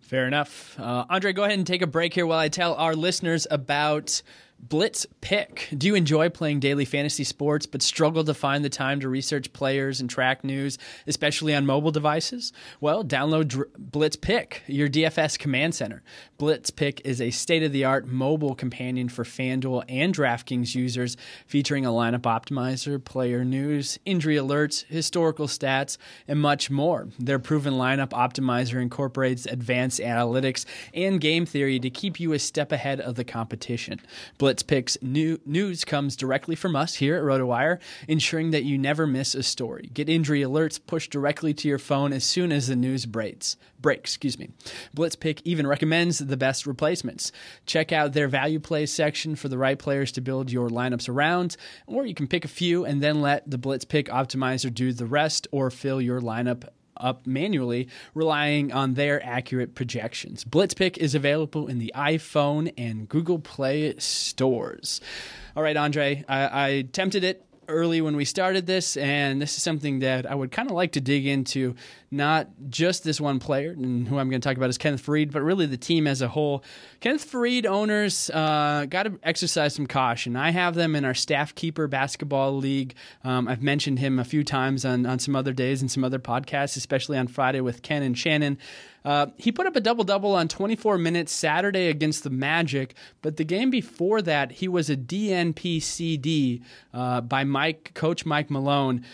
Fair 0.00 0.26
enough. 0.26 0.78
Uh, 0.78 1.04
Andre, 1.08 1.32
go 1.32 1.44
ahead 1.44 1.56
and 1.56 1.66
take 1.66 1.82
a 1.82 1.86
break 1.86 2.12
here 2.14 2.26
while 2.26 2.38
I 2.38 2.48
tell 2.48 2.74
our 2.74 2.96
listeners 2.96 3.46
about 3.48 4.22
Blitz 4.62 5.06
Pick. 5.22 5.68
Do 5.76 5.86
you 5.86 5.94
enjoy 5.94 6.28
playing 6.28 6.60
daily 6.60 6.84
fantasy 6.84 7.24
sports 7.24 7.64
but 7.64 7.80
struggle 7.80 8.22
to 8.24 8.34
find 8.34 8.64
the 8.64 8.68
time 8.68 9.00
to 9.00 9.08
research 9.08 9.52
players 9.52 10.00
and 10.00 10.08
track 10.08 10.44
news, 10.44 10.76
especially 11.06 11.54
on 11.54 11.64
mobile 11.64 11.90
devices? 11.90 12.52
Well, 12.78 13.02
download 13.02 13.48
Dr- 13.48 13.70
Blitz 13.78 14.16
Pick, 14.16 14.62
your 14.66 14.88
DFS 14.88 15.38
command 15.38 15.74
center. 15.74 16.02
Blitz 16.36 16.70
Pick 16.70 17.00
is 17.04 17.20
a 17.20 17.30
state 17.30 17.62
of 17.62 17.72
the 17.72 17.84
art 17.84 18.06
mobile 18.06 18.54
companion 18.54 19.08
for 19.08 19.24
FanDuel 19.24 19.84
and 19.88 20.14
DraftKings 20.14 20.74
users, 20.74 21.16
featuring 21.46 21.86
a 21.86 21.90
lineup 21.90 22.20
optimizer, 22.20 23.02
player 23.02 23.44
news, 23.44 23.98
injury 24.04 24.36
alerts, 24.36 24.84
historical 24.86 25.46
stats, 25.46 25.96
and 26.28 26.38
much 26.38 26.70
more. 26.70 27.08
Their 27.18 27.38
proven 27.38 27.74
lineup 27.74 28.10
optimizer 28.10 28.80
incorporates 28.80 29.46
advanced 29.46 30.00
analytics 30.00 30.66
and 30.92 31.20
game 31.20 31.46
theory 31.46 31.80
to 31.80 31.90
keep 31.90 32.20
you 32.20 32.34
a 32.34 32.38
step 32.38 32.72
ahead 32.72 33.00
of 33.00 33.14
the 33.14 33.24
competition. 33.24 34.00
Blitz 34.38 34.49
Blitz 34.50 34.64
Picks 34.64 34.98
new 35.00 35.40
news 35.46 35.84
comes 35.84 36.16
directly 36.16 36.56
from 36.56 36.74
us 36.74 36.96
here 36.96 37.14
at 37.14 37.22
RotoWire, 37.22 37.78
ensuring 38.08 38.50
that 38.50 38.64
you 38.64 38.78
never 38.78 39.06
miss 39.06 39.36
a 39.36 39.44
story. 39.44 39.88
Get 39.94 40.08
injury 40.08 40.40
alerts 40.40 40.84
pushed 40.84 41.12
directly 41.12 41.54
to 41.54 41.68
your 41.68 41.78
phone 41.78 42.12
as 42.12 42.24
soon 42.24 42.50
as 42.50 42.66
the 42.66 42.74
news 42.74 43.06
breaks. 43.06 43.56
Break, 43.78 44.00
excuse 44.00 44.40
me. 44.40 44.50
Blitz 44.92 45.14
Pick 45.14 45.40
even 45.44 45.68
recommends 45.68 46.18
the 46.18 46.36
best 46.36 46.66
replacements. 46.66 47.30
Check 47.64 47.92
out 47.92 48.12
their 48.12 48.26
value 48.26 48.58
plays 48.58 48.92
section 48.92 49.36
for 49.36 49.46
the 49.46 49.56
right 49.56 49.78
players 49.78 50.10
to 50.10 50.20
build 50.20 50.50
your 50.50 50.68
lineups 50.68 51.08
around, 51.08 51.56
or 51.86 52.04
you 52.04 52.14
can 52.14 52.26
pick 52.26 52.44
a 52.44 52.48
few 52.48 52.84
and 52.84 53.00
then 53.00 53.20
let 53.20 53.48
the 53.48 53.56
Blitz 53.56 53.84
Pick 53.84 54.08
optimizer 54.08 54.74
do 54.74 54.92
the 54.92 55.06
rest 55.06 55.46
or 55.52 55.70
fill 55.70 56.00
your 56.00 56.20
lineup 56.20 56.64
up 57.00 57.26
manually, 57.26 57.88
relying 58.14 58.72
on 58.72 58.94
their 58.94 59.24
accurate 59.24 59.74
projections. 59.74 60.44
Blitzpick 60.44 60.96
is 60.98 61.14
available 61.14 61.66
in 61.66 61.78
the 61.78 61.92
iPhone 61.96 62.72
and 62.78 63.08
Google 63.08 63.38
Play 63.38 63.94
stores. 63.98 65.00
All 65.56 65.62
right, 65.62 65.76
Andre, 65.76 66.24
I, 66.28 66.66
I 66.66 66.82
tempted 66.92 67.24
it 67.24 67.44
early 67.70 68.00
when 68.00 68.16
we 68.16 68.24
started 68.24 68.66
this, 68.66 68.96
and 68.96 69.40
this 69.40 69.56
is 69.56 69.62
something 69.62 70.00
that 70.00 70.30
I 70.30 70.34
would 70.34 70.50
kind 70.50 70.68
of 70.68 70.76
like 70.76 70.92
to 70.92 71.00
dig 71.00 71.26
into, 71.26 71.74
not 72.10 72.48
just 72.68 73.04
this 73.04 73.20
one 73.20 73.38
player, 73.38 73.70
and 73.70 74.06
who 74.06 74.18
I'm 74.18 74.28
going 74.28 74.40
to 74.40 74.48
talk 74.48 74.56
about 74.56 74.68
is 74.68 74.78
Kenneth 74.78 75.04
Faried, 75.04 75.32
but 75.32 75.42
really 75.42 75.66
the 75.66 75.76
team 75.76 76.06
as 76.06 76.20
a 76.22 76.28
whole. 76.28 76.64
Kenneth 77.00 77.30
Faried 77.30 77.66
owners 77.66 78.30
uh, 78.30 78.86
got 78.88 79.04
to 79.04 79.18
exercise 79.22 79.74
some 79.74 79.86
caution. 79.86 80.36
I 80.36 80.50
have 80.50 80.74
them 80.74 80.94
in 80.94 81.04
our 81.04 81.14
staff 81.14 81.54
keeper 81.54 81.86
basketball 81.86 82.56
league. 82.56 82.94
Um, 83.24 83.48
I've 83.48 83.62
mentioned 83.62 83.98
him 83.98 84.18
a 84.18 84.24
few 84.24 84.44
times 84.44 84.84
on, 84.84 85.06
on 85.06 85.18
some 85.18 85.36
other 85.36 85.52
days 85.52 85.80
and 85.80 85.90
some 85.90 86.04
other 86.04 86.18
podcasts, 86.18 86.76
especially 86.76 87.16
on 87.16 87.28
Friday 87.28 87.60
with 87.60 87.82
Ken 87.82 88.02
and 88.02 88.18
Shannon. 88.18 88.58
Uh, 89.04 89.26
he 89.36 89.50
put 89.50 89.66
up 89.66 89.76
a 89.76 89.80
double 89.80 90.04
double 90.04 90.34
on 90.34 90.48
24 90.48 90.98
minutes 90.98 91.32
Saturday 91.32 91.88
against 91.88 92.24
the 92.24 92.30
Magic, 92.30 92.94
but 93.22 93.36
the 93.36 93.44
game 93.44 93.70
before 93.70 94.20
that, 94.22 94.52
he 94.52 94.68
was 94.68 94.90
a 94.90 94.96
DNP 94.96 95.82
uh, 96.92 97.20
by 97.20 97.44
Mike, 97.44 97.92
Coach 97.94 98.26
Mike 98.26 98.50
Malone 98.50 99.04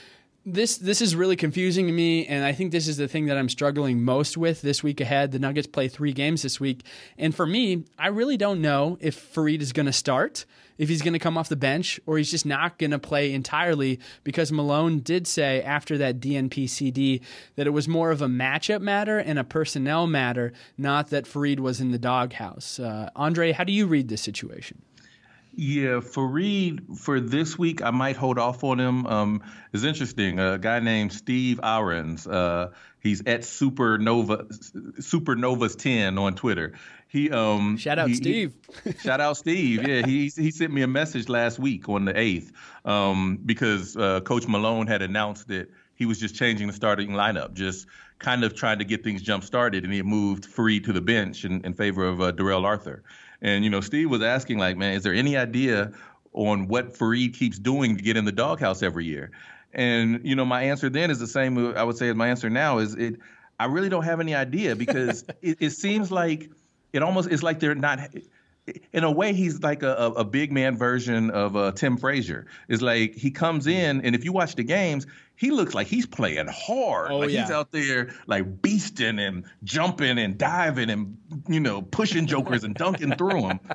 this 0.46 0.78
this 0.78 1.02
is 1.02 1.16
really 1.16 1.34
confusing 1.34 1.88
to 1.88 1.92
me, 1.92 2.24
and 2.24 2.44
I 2.44 2.52
think 2.52 2.70
this 2.70 2.86
is 2.86 2.96
the 2.96 3.08
thing 3.08 3.26
that 3.26 3.36
I'm 3.36 3.48
struggling 3.48 4.04
most 4.04 4.36
with 4.36 4.62
this 4.62 4.80
week 4.80 5.00
ahead. 5.00 5.32
The 5.32 5.40
Nuggets 5.40 5.66
play 5.66 5.88
three 5.88 6.12
games 6.12 6.42
this 6.42 6.60
week, 6.60 6.84
and 7.18 7.34
for 7.34 7.46
me, 7.46 7.84
I 7.98 8.08
really 8.08 8.36
don't 8.36 8.62
know 8.62 8.96
if 9.00 9.34
Faried 9.34 9.60
is 9.60 9.72
going 9.72 9.86
to 9.86 9.92
start, 9.92 10.46
if 10.78 10.88
he's 10.88 11.02
going 11.02 11.14
to 11.14 11.18
come 11.18 11.36
off 11.36 11.48
the 11.48 11.56
bench, 11.56 11.98
or 12.06 12.16
he's 12.16 12.30
just 12.30 12.46
not 12.46 12.78
going 12.78 12.92
to 12.92 12.98
play 13.00 13.32
entirely. 13.32 13.98
Because 14.22 14.52
Malone 14.52 15.00
did 15.00 15.26
say 15.26 15.60
after 15.62 15.98
that 15.98 16.20
DNP 16.20 16.70
CD 16.70 17.22
that 17.56 17.66
it 17.66 17.70
was 17.70 17.88
more 17.88 18.12
of 18.12 18.22
a 18.22 18.28
matchup 18.28 18.80
matter 18.80 19.18
and 19.18 19.40
a 19.40 19.44
personnel 19.44 20.06
matter, 20.06 20.52
not 20.78 21.10
that 21.10 21.24
Faried 21.24 21.58
was 21.58 21.80
in 21.80 21.90
the 21.90 21.98
doghouse. 21.98 22.78
Uh, 22.78 23.10
Andre, 23.16 23.50
how 23.50 23.64
do 23.64 23.72
you 23.72 23.88
read 23.88 24.08
this 24.08 24.22
situation? 24.22 24.80
Yeah, 25.58 26.00
Faried 26.00 26.98
for 26.98 27.18
this 27.18 27.58
week, 27.58 27.82
I 27.82 27.90
might 27.90 28.16
hold 28.16 28.38
off 28.38 28.62
on 28.62 28.78
him. 28.78 29.06
Um, 29.06 29.42
it's 29.72 29.84
interesting. 29.84 30.38
A 30.38 30.58
guy 30.58 30.80
named 30.80 31.14
Steve 31.14 31.60
Ahrens. 31.62 32.26
Uh, 32.26 32.72
he's 33.00 33.22
at 33.22 33.40
Supernova 33.40 34.52
Supernovas 35.00 35.78
ten 35.78 36.18
on 36.18 36.34
Twitter. 36.34 36.74
He 37.08 37.30
um 37.30 37.78
shout 37.78 37.98
out 37.98 38.10
he, 38.10 38.16
Steve. 38.16 38.54
He, 38.84 38.92
shout 39.02 39.22
out 39.22 39.38
Steve. 39.38 39.88
Yeah, 39.88 40.04
he 40.04 40.28
he 40.28 40.50
sent 40.50 40.74
me 40.74 40.82
a 40.82 40.86
message 40.86 41.30
last 41.30 41.58
week 41.58 41.88
on 41.88 42.04
the 42.04 42.18
eighth 42.18 42.52
um, 42.84 43.38
because 43.46 43.96
uh, 43.96 44.20
Coach 44.20 44.46
Malone 44.46 44.86
had 44.86 45.00
announced 45.00 45.48
that 45.48 45.70
he 45.94 46.04
was 46.04 46.20
just 46.20 46.34
changing 46.34 46.66
the 46.66 46.74
starting 46.74 47.12
lineup, 47.12 47.54
just 47.54 47.86
kind 48.18 48.44
of 48.44 48.54
trying 48.54 48.78
to 48.78 48.84
get 48.84 49.02
things 49.02 49.22
jump 49.22 49.42
started, 49.42 49.84
and 49.84 49.92
he 49.92 50.02
moved 50.02 50.44
Faried 50.44 50.84
to 50.84 50.92
the 50.92 51.00
bench 51.00 51.46
in, 51.46 51.64
in 51.64 51.72
favor 51.72 52.04
of 52.04 52.20
uh, 52.20 52.30
Darrell 52.30 52.66
Arthur. 52.66 53.02
And 53.42 53.64
you 53.64 53.70
know, 53.70 53.80
Steve 53.80 54.10
was 54.10 54.22
asking 54.22 54.58
like, 54.58 54.76
man, 54.76 54.94
is 54.94 55.02
there 55.02 55.14
any 55.14 55.36
idea 55.36 55.92
on 56.32 56.68
what 56.68 56.94
Faried 56.94 57.34
keeps 57.34 57.58
doing 57.58 57.96
to 57.96 58.02
get 58.02 58.16
in 58.16 58.24
the 58.24 58.32
doghouse 58.32 58.82
every 58.82 59.04
year? 59.04 59.30
And 59.72 60.20
you 60.24 60.34
know, 60.34 60.44
my 60.44 60.62
answer 60.62 60.88
then 60.88 61.10
is 61.10 61.18
the 61.18 61.26
same. 61.26 61.76
I 61.76 61.84
would 61.84 61.96
say 61.96 62.08
as 62.08 62.16
my 62.16 62.28
answer 62.28 62.50
now 62.50 62.78
is 62.78 62.94
it. 62.94 63.18
I 63.58 63.64
really 63.64 63.88
don't 63.88 64.04
have 64.04 64.20
any 64.20 64.34
idea 64.34 64.76
because 64.76 65.24
it, 65.42 65.56
it 65.60 65.70
seems 65.70 66.12
like 66.12 66.50
it 66.92 67.02
almost 67.02 67.30
is 67.30 67.42
like 67.42 67.60
they're 67.60 67.74
not 67.74 68.00
in 68.92 69.04
a 69.04 69.10
way, 69.10 69.32
he's 69.32 69.62
like 69.62 69.82
a, 69.82 69.94
a, 70.16 70.24
big 70.24 70.50
man 70.50 70.76
version 70.76 71.30
of 71.30 71.56
uh, 71.56 71.72
Tim 71.72 71.96
Frazier. 71.96 72.46
It's 72.68 72.82
like 72.82 73.14
he 73.14 73.30
comes 73.30 73.66
in, 73.66 74.00
and 74.00 74.14
if 74.14 74.24
you 74.24 74.32
watch 74.32 74.56
the 74.56 74.64
games, 74.64 75.06
he 75.36 75.50
looks 75.50 75.74
like 75.74 75.86
he's 75.86 76.06
playing 76.06 76.48
hard. 76.48 77.10
Oh, 77.10 77.18
like 77.18 77.30
yeah. 77.30 77.42
he's 77.42 77.50
out 77.50 77.70
there 77.70 78.10
like 78.26 78.60
beasting 78.62 79.20
and 79.20 79.44
jumping 79.64 80.18
and 80.18 80.36
diving 80.36 80.90
and 80.90 81.16
you 81.48 81.60
know 81.60 81.82
pushing 81.82 82.26
jokers 82.26 82.64
and 82.64 82.74
dunking 82.74 83.12
through 83.12 83.42
them. 83.42 83.60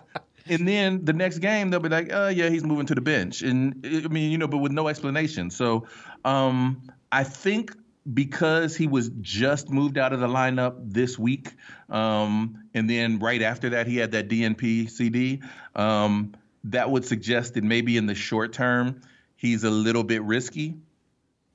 And 0.48 0.68
then 0.68 1.06
the 1.06 1.14
next 1.14 1.38
game 1.38 1.70
they'll 1.70 1.80
be 1.80 1.88
like, 1.88 2.10
"Oh 2.12 2.28
yeah, 2.28 2.50
he's 2.50 2.64
moving 2.64 2.88
to 2.88 2.96
the 2.96 3.02
bench," 3.02 3.44
and 3.44 3.80
I 3.86 4.08
mean, 4.08 4.32
you 4.32 4.40
know, 4.40 4.48
but 4.48 4.58
with 4.58 4.72
no 4.72 4.88
explanation. 4.88 5.52
So 5.52 5.86
um, 6.26 6.82
I 7.12 7.24
think 7.24 7.76
because 8.14 8.76
he 8.76 8.88
was 8.88 9.10
just 9.22 9.70
moved 9.70 9.98
out 9.98 10.14
of 10.14 10.20
the 10.20 10.28
lineup 10.28 10.76
this 10.80 11.20
week, 11.20 11.54
um, 11.90 12.64
and 12.74 12.90
then 12.90 13.20
right 13.20 13.42
after 13.42 13.70
that 13.70 13.88
he 13.88 13.98
had 13.98 14.12
that 14.12 14.28
DNP 14.28 14.90
CD. 14.90 15.42
Um, 15.76 16.34
that 16.66 16.90
would 16.90 17.06
suggest 17.06 17.56
that 17.56 17.64
maybe 17.64 17.98
in 17.98 18.06
the 18.06 18.16
short 18.16 18.54
term 18.54 19.02
he's 19.36 19.64
a 19.64 19.70
little 19.70 20.04
bit 20.04 20.22
risky. 20.24 20.76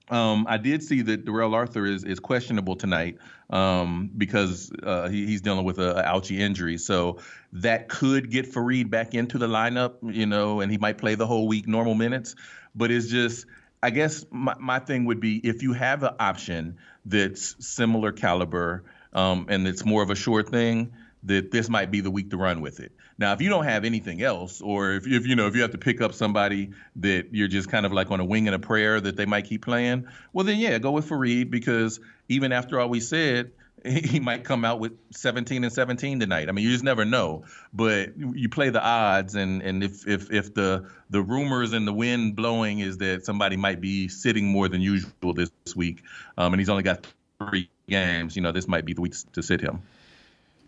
Um, 0.08 0.46
I 0.48 0.56
did 0.56 0.84
see 0.84 1.02
that 1.02 1.24
Darrell 1.24 1.54
Arthur 1.54 1.84
is 1.84 2.04
is 2.04 2.20
questionable 2.20 2.76
tonight 2.76 3.18
um, 3.50 4.10
because 4.16 4.70
uh, 4.84 5.08
he, 5.08 5.26
he's 5.26 5.40
dealing 5.40 5.64
with 5.64 5.78
a, 5.78 5.98
a 5.98 6.02
ouchie 6.04 6.38
injury, 6.38 6.78
so 6.78 7.18
that 7.52 7.88
could 7.88 8.30
get 8.30 8.52
Faried 8.52 8.88
back 8.88 9.14
into 9.14 9.38
the 9.38 9.48
lineup, 9.48 9.94
you 10.02 10.26
know, 10.26 10.60
and 10.60 10.70
he 10.70 10.78
might 10.78 10.98
play 10.98 11.16
the 11.16 11.26
whole 11.26 11.48
week 11.48 11.66
normal 11.66 11.94
minutes. 11.94 12.36
But 12.74 12.90
it's 12.90 13.08
just, 13.08 13.46
I 13.86 13.90
guess 13.90 14.26
my, 14.32 14.56
my 14.58 14.80
thing 14.80 15.04
would 15.04 15.20
be 15.20 15.36
if 15.36 15.62
you 15.62 15.72
have 15.72 16.02
an 16.02 16.16
option 16.18 16.78
that's 17.04 17.54
similar 17.64 18.10
caliber 18.10 18.82
um, 19.12 19.46
and 19.48 19.64
it's 19.68 19.84
more 19.84 20.02
of 20.02 20.10
a 20.10 20.16
sure 20.16 20.42
thing, 20.42 20.92
that 21.22 21.52
this 21.52 21.68
might 21.68 21.92
be 21.92 22.00
the 22.00 22.10
week 22.10 22.30
to 22.30 22.36
run 22.36 22.60
with 22.60 22.80
it. 22.80 22.90
Now, 23.16 23.32
if 23.32 23.40
you 23.40 23.48
don't 23.48 23.64
have 23.64 23.84
anything 23.84 24.22
else, 24.22 24.60
or 24.60 24.94
if, 24.94 25.06
if 25.06 25.28
you 25.28 25.36
know 25.36 25.46
if 25.46 25.54
you 25.54 25.62
have 25.62 25.70
to 25.70 25.78
pick 25.78 26.00
up 26.00 26.14
somebody 26.14 26.70
that 26.96 27.28
you're 27.30 27.46
just 27.46 27.70
kind 27.70 27.86
of 27.86 27.92
like 27.92 28.10
on 28.10 28.18
a 28.18 28.24
wing 28.24 28.48
and 28.48 28.56
a 28.56 28.58
prayer 28.58 29.00
that 29.00 29.16
they 29.16 29.24
might 29.24 29.44
keep 29.44 29.64
playing, 29.64 30.08
well 30.32 30.44
then 30.44 30.58
yeah, 30.58 30.78
go 30.78 30.90
with 30.90 31.08
Faried 31.08 31.48
because 31.48 32.00
even 32.28 32.50
after 32.50 32.80
all 32.80 32.88
we 32.88 32.98
said, 32.98 33.52
he 34.04 34.20
might 34.20 34.44
come 34.44 34.64
out 34.64 34.80
with 34.80 34.92
17 35.12 35.62
and 35.62 35.72
17 35.72 36.20
tonight. 36.20 36.48
I 36.48 36.52
mean, 36.52 36.64
you 36.64 36.72
just 36.72 36.84
never 36.84 37.04
know. 37.04 37.44
But 37.72 38.16
you 38.16 38.48
play 38.48 38.70
the 38.70 38.82
odds, 38.82 39.34
and 39.34 39.62
and 39.62 39.84
if 39.84 40.06
if 40.06 40.30
if 40.32 40.54
the 40.54 40.88
the 41.10 41.22
rumors 41.22 41.72
and 41.72 41.86
the 41.86 41.92
wind 41.92 42.36
blowing 42.36 42.80
is 42.80 42.98
that 42.98 43.24
somebody 43.24 43.56
might 43.56 43.80
be 43.80 44.08
sitting 44.08 44.46
more 44.46 44.68
than 44.68 44.80
usual 44.80 45.34
this 45.34 45.50
week, 45.74 46.02
um, 46.36 46.52
and 46.52 46.60
he's 46.60 46.68
only 46.68 46.82
got 46.82 47.06
three 47.38 47.68
games, 47.88 48.36
you 48.36 48.42
know, 48.42 48.52
this 48.52 48.66
might 48.66 48.84
be 48.84 48.94
the 48.94 49.00
week 49.00 49.14
to 49.32 49.42
sit 49.42 49.60
him. 49.60 49.82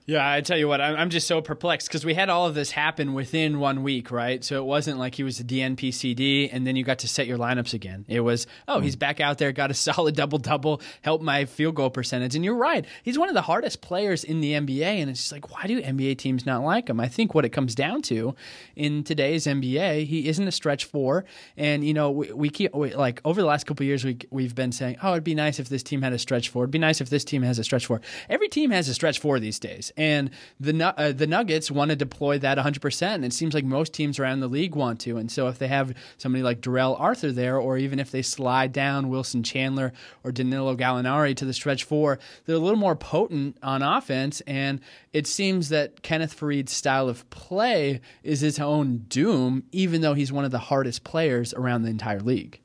Yeah, 0.08 0.26
I 0.26 0.40
tell 0.40 0.56
you 0.56 0.66
what, 0.66 0.80
I'm, 0.80 0.96
I'm 0.96 1.10
just 1.10 1.26
so 1.26 1.42
perplexed 1.42 1.86
because 1.86 2.02
we 2.02 2.14
had 2.14 2.30
all 2.30 2.46
of 2.46 2.54
this 2.54 2.70
happen 2.70 3.12
within 3.12 3.60
one 3.60 3.82
week, 3.82 4.10
right? 4.10 4.42
So 4.42 4.56
it 4.56 4.64
wasn't 4.64 4.98
like 4.98 5.14
he 5.14 5.22
was 5.22 5.38
a 5.38 5.44
DNP 5.44 5.92
CD 5.92 6.48
and 6.48 6.66
then 6.66 6.76
you 6.76 6.82
got 6.82 7.00
to 7.00 7.08
set 7.08 7.26
your 7.26 7.36
lineups 7.36 7.74
again. 7.74 8.06
It 8.08 8.20
was, 8.20 8.46
oh, 8.66 8.80
he's 8.80 8.94
hmm. 8.94 9.00
back 9.00 9.20
out 9.20 9.36
there, 9.36 9.52
got 9.52 9.70
a 9.70 9.74
solid 9.88 10.16
double 10.16 10.38
double, 10.38 10.80
helped 11.02 11.22
my 11.22 11.44
field 11.44 11.74
goal 11.74 11.90
percentage. 11.90 12.34
And 12.34 12.42
you're 12.42 12.56
right, 12.56 12.86
he's 13.02 13.18
one 13.18 13.28
of 13.28 13.34
the 13.34 13.42
hardest 13.42 13.82
players 13.82 14.24
in 14.24 14.40
the 14.40 14.52
NBA. 14.52 14.82
And 14.82 15.10
it's 15.10 15.20
just 15.20 15.32
like, 15.32 15.52
why 15.52 15.66
do 15.66 15.78
NBA 15.78 16.16
teams 16.16 16.46
not 16.46 16.62
like 16.62 16.88
him? 16.88 17.00
I 17.00 17.08
think 17.08 17.34
what 17.34 17.44
it 17.44 17.50
comes 17.50 17.74
down 17.74 18.00
to 18.04 18.34
in 18.76 19.04
today's 19.04 19.44
NBA, 19.44 20.06
he 20.06 20.26
isn't 20.26 20.48
a 20.48 20.52
stretch 20.52 20.86
four. 20.86 21.26
And, 21.58 21.84
you 21.84 21.92
know, 21.92 22.12
we, 22.12 22.32
we 22.32 22.48
keep, 22.48 22.74
we, 22.74 22.94
like, 22.94 23.20
over 23.26 23.42
the 23.42 23.46
last 23.46 23.66
couple 23.66 23.84
years, 23.84 24.06
we, 24.06 24.16
we've 24.30 24.54
been 24.54 24.72
saying, 24.72 24.96
oh, 25.02 25.12
it'd 25.12 25.22
be 25.22 25.34
nice 25.34 25.58
if 25.58 25.68
this 25.68 25.82
team 25.82 26.00
had 26.00 26.14
a 26.14 26.18
stretch 26.18 26.48
four. 26.48 26.64
It'd 26.64 26.70
be 26.70 26.78
nice 26.78 27.02
if 27.02 27.10
this 27.10 27.26
team 27.26 27.42
has 27.42 27.58
a 27.58 27.64
stretch 27.64 27.84
four. 27.84 28.00
Every 28.30 28.48
team 28.48 28.70
has 28.70 28.88
a 28.88 28.94
stretch 28.94 29.18
four 29.18 29.38
these 29.38 29.58
days 29.58 29.92
and 29.98 30.30
the 30.60 30.94
uh, 30.96 31.12
the 31.12 31.26
Nuggets 31.26 31.70
want 31.70 31.90
to 31.90 31.96
deploy 31.96 32.38
that 32.38 32.56
100%. 32.56 33.02
And 33.02 33.24
it 33.24 33.32
seems 33.32 33.52
like 33.52 33.64
most 33.64 33.92
teams 33.92 34.18
around 34.18 34.40
the 34.40 34.48
league 34.48 34.74
want 34.74 35.00
to. 35.00 35.18
And 35.18 35.30
so 35.30 35.48
if 35.48 35.58
they 35.58 35.68
have 35.68 35.92
somebody 36.16 36.42
like 36.42 36.60
Darrell 36.60 36.96
Arthur 36.96 37.32
there, 37.32 37.58
or 37.58 37.76
even 37.76 37.98
if 37.98 38.10
they 38.10 38.22
slide 38.22 38.72
down 38.72 39.08
Wilson 39.08 39.42
Chandler 39.42 39.92
or 40.22 40.30
Danilo 40.30 40.76
Gallinari 40.76 41.36
to 41.36 41.44
the 41.44 41.52
stretch 41.52 41.84
four, 41.84 42.18
they're 42.46 42.56
a 42.56 42.60
little 42.60 42.78
more 42.78 42.96
potent 42.96 43.58
on 43.62 43.82
offense. 43.82 44.40
And 44.46 44.80
it 45.12 45.26
seems 45.26 45.68
that 45.70 46.02
Kenneth 46.02 46.32
Faried's 46.32 46.72
style 46.72 47.08
of 47.08 47.28
play 47.30 48.00
is 48.22 48.40
his 48.40 48.60
own 48.60 48.98
doom, 49.08 49.64
even 49.72 50.00
though 50.00 50.14
he's 50.14 50.32
one 50.32 50.44
of 50.44 50.52
the 50.52 50.58
hardest 50.58 51.02
players 51.02 51.52
around 51.54 51.82
the 51.82 51.90
entire 51.90 52.20
league. 52.20 52.60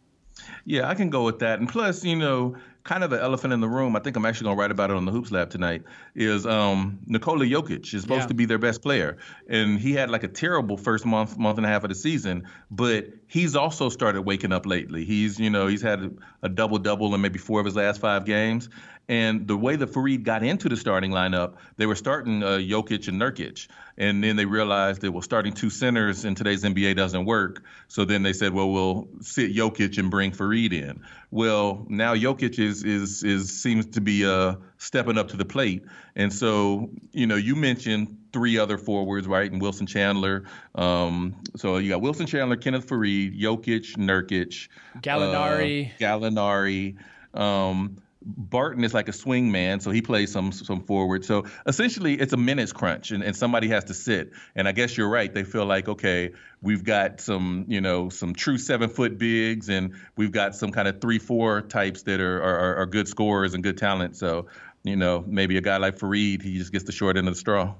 Yeah, 0.66 0.88
I 0.88 0.94
can 0.94 1.10
go 1.10 1.24
with 1.24 1.40
that. 1.40 1.60
And 1.60 1.68
plus, 1.68 2.04
you 2.04 2.16
know, 2.16 2.56
kind 2.84 3.04
of 3.04 3.10
the 3.10 3.22
elephant 3.22 3.54
in 3.54 3.62
the 3.62 3.68
room. 3.68 3.96
I 3.96 4.00
think 4.00 4.18
I'm 4.18 4.26
actually 4.26 4.46
going 4.46 4.58
to 4.58 4.62
write 4.62 4.72
about 4.72 4.92
it 4.92 4.98
on 4.98 5.06
the 5.06 5.12
Hoops 5.12 5.32
Lab 5.32 5.50
tonight. 5.50 5.84
Is 6.16 6.46
um, 6.46 7.00
Nikola 7.06 7.46
Jokic 7.46 7.94
is 7.94 8.02
supposed 8.02 8.24
yeah. 8.24 8.28
to 8.28 8.34
be 8.34 8.46
their 8.46 8.58
best 8.58 8.82
player, 8.82 9.18
and 9.48 9.80
he 9.80 9.94
had 9.94 10.10
like 10.10 10.24
a 10.24 10.28
terrible 10.28 10.78
first 10.78 11.06
month, 11.06 11.38
month 11.38 11.58
and 11.58 11.66
a 11.66 11.70
half 11.70 11.84
of 11.84 11.90
the 11.90 11.96
season. 11.96 12.44
But 12.70 13.08
he's 13.28 13.56
also 13.56 13.90
started 13.90 14.24
waking 14.24 14.52
up 14.52 14.66
lately. 14.66 15.06
He's 15.06 15.40
you 15.40 15.50
know 15.50 15.68
he's 15.68 15.82
had 15.82 16.00
a, 16.04 16.12
a 16.44 16.50
double 16.50 16.78
double 16.78 17.14
in 17.16 17.22
maybe 17.22 17.40
four 17.40 17.60
of 17.60 17.66
his 17.66 17.76
last 17.76 18.02
five 18.02 18.26
games. 18.26 18.70
And 19.10 19.48
the 19.48 19.58
way 19.58 19.76
the 19.76 19.86
Faried 19.86 20.24
got 20.24 20.44
into 20.44 20.70
the 20.70 20.78
starting 20.78 21.12
lineup, 21.12 21.56
they 21.76 21.86
were 21.86 21.96
starting 21.96 22.42
uh, 22.42 22.58
Jokic 22.58 23.08
and 23.10 23.20
Nurkic. 23.20 23.68
And 23.98 24.24
then 24.24 24.38
they 24.38 24.46
realized 24.46 25.02
that, 25.02 25.12
well, 25.12 25.22
starting 25.22 25.54
two 25.54 25.70
centers 25.70 26.26
in 26.26 26.36
today's 26.36 26.64
NBA 26.64 26.96
doesn't 26.96 27.26
work. 27.26 27.64
So 27.90 28.06
then 28.06 28.24
they 28.24 28.34
said, 28.34 28.54
well, 28.54 28.72
we'll 28.72 29.08
sit 29.22 29.54
Jokic 29.54 29.98
and 29.98 30.10
bring 30.10 30.32
Faried 30.32 30.72
in. 30.72 31.04
Well, 31.32 31.86
now 31.90 32.16
Jokic 32.16 32.60
is, 32.60 32.84
is, 32.84 33.24
is 33.24 33.62
seems 33.62 33.86
to 33.88 34.02
be 34.02 34.26
uh, 34.26 34.56
stepping 34.78 35.18
up 35.18 35.28
to 35.30 35.38
the 35.38 35.46
plate. 35.46 35.84
And 36.16 36.32
so, 36.32 36.90
you 37.12 37.28
know, 37.28 37.36
you 37.36 37.56
mentioned 37.56 38.18
three 38.32 38.58
other 38.58 38.78
forwards, 38.78 39.28
right? 39.28 39.52
And 39.52 39.62
Wilson 39.62 39.86
Chandler. 39.86 40.46
Um, 40.76 41.36
so 41.56 41.78
you 41.78 41.90
got 41.90 42.02
Wilson 42.02 42.26
Chandler, 42.26 42.56
Kenneth 42.56 42.88
Faried, 42.88 43.40
Jokic, 43.40 43.98
Nurkic, 43.98 44.70
Gallinari. 45.02 45.92
Uh, 45.92 45.98
Gallinari. 46.00 46.98
Um, 47.34 47.98
Barton 48.26 48.84
is 48.84 48.94
like 48.94 49.10
a 49.10 49.14
swing 49.14 49.52
man, 49.52 49.80
so 49.80 49.92
he 49.92 50.02
plays 50.02 50.32
some 50.32 50.52
some 50.52 50.82
forward. 50.82 51.26
So 51.26 51.46
essentially, 51.66 52.14
it's 52.14 52.34
a 52.34 52.38
minutes 52.38 52.72
crunch, 52.72 53.12
and, 53.12 53.24
and 53.24 53.36
somebody 53.36 53.68
has 53.70 53.86
to 53.86 53.94
sit. 53.94 54.32
And 54.56 54.68
I 54.68 54.72
guess 54.72 54.98
you're 54.98 55.10
right. 55.10 55.34
They 55.34 55.44
feel 55.44 55.66
like 55.66 55.88
okay, 55.88 56.32
we've 56.62 56.84
got 56.84 57.20
some 57.20 57.66
you 57.68 57.82
know 57.82 58.10
some 58.10 58.34
true 58.34 58.58
seven 58.58 58.90
foot 58.90 59.18
bigs, 59.18 59.70
and 59.70 59.94
we've 60.16 60.32
got 60.32 60.56
some 60.56 60.72
kind 60.72 60.88
of 60.88 61.02
three 61.02 61.20
four 61.20 61.62
types 61.62 62.04
that 62.04 62.20
are, 62.20 62.42
are 62.42 62.76
are 62.78 62.86
good 62.86 63.08
scorers 63.08 63.54
and 63.54 63.64
good 63.64 63.78
talent. 63.78 64.16
So 64.16 64.48
you 64.84 64.96
know 64.96 65.24
maybe 65.28 65.58
a 65.58 65.62
guy 65.62 65.78
like 65.78 65.98
Faried, 65.98 66.42
he 66.42 66.58
just 66.58 66.72
gets 66.72 66.86
the 66.86 66.92
short 66.92 67.18
end 67.18 67.28
of 67.28 67.34
the 67.34 67.40
straw. 67.40 67.76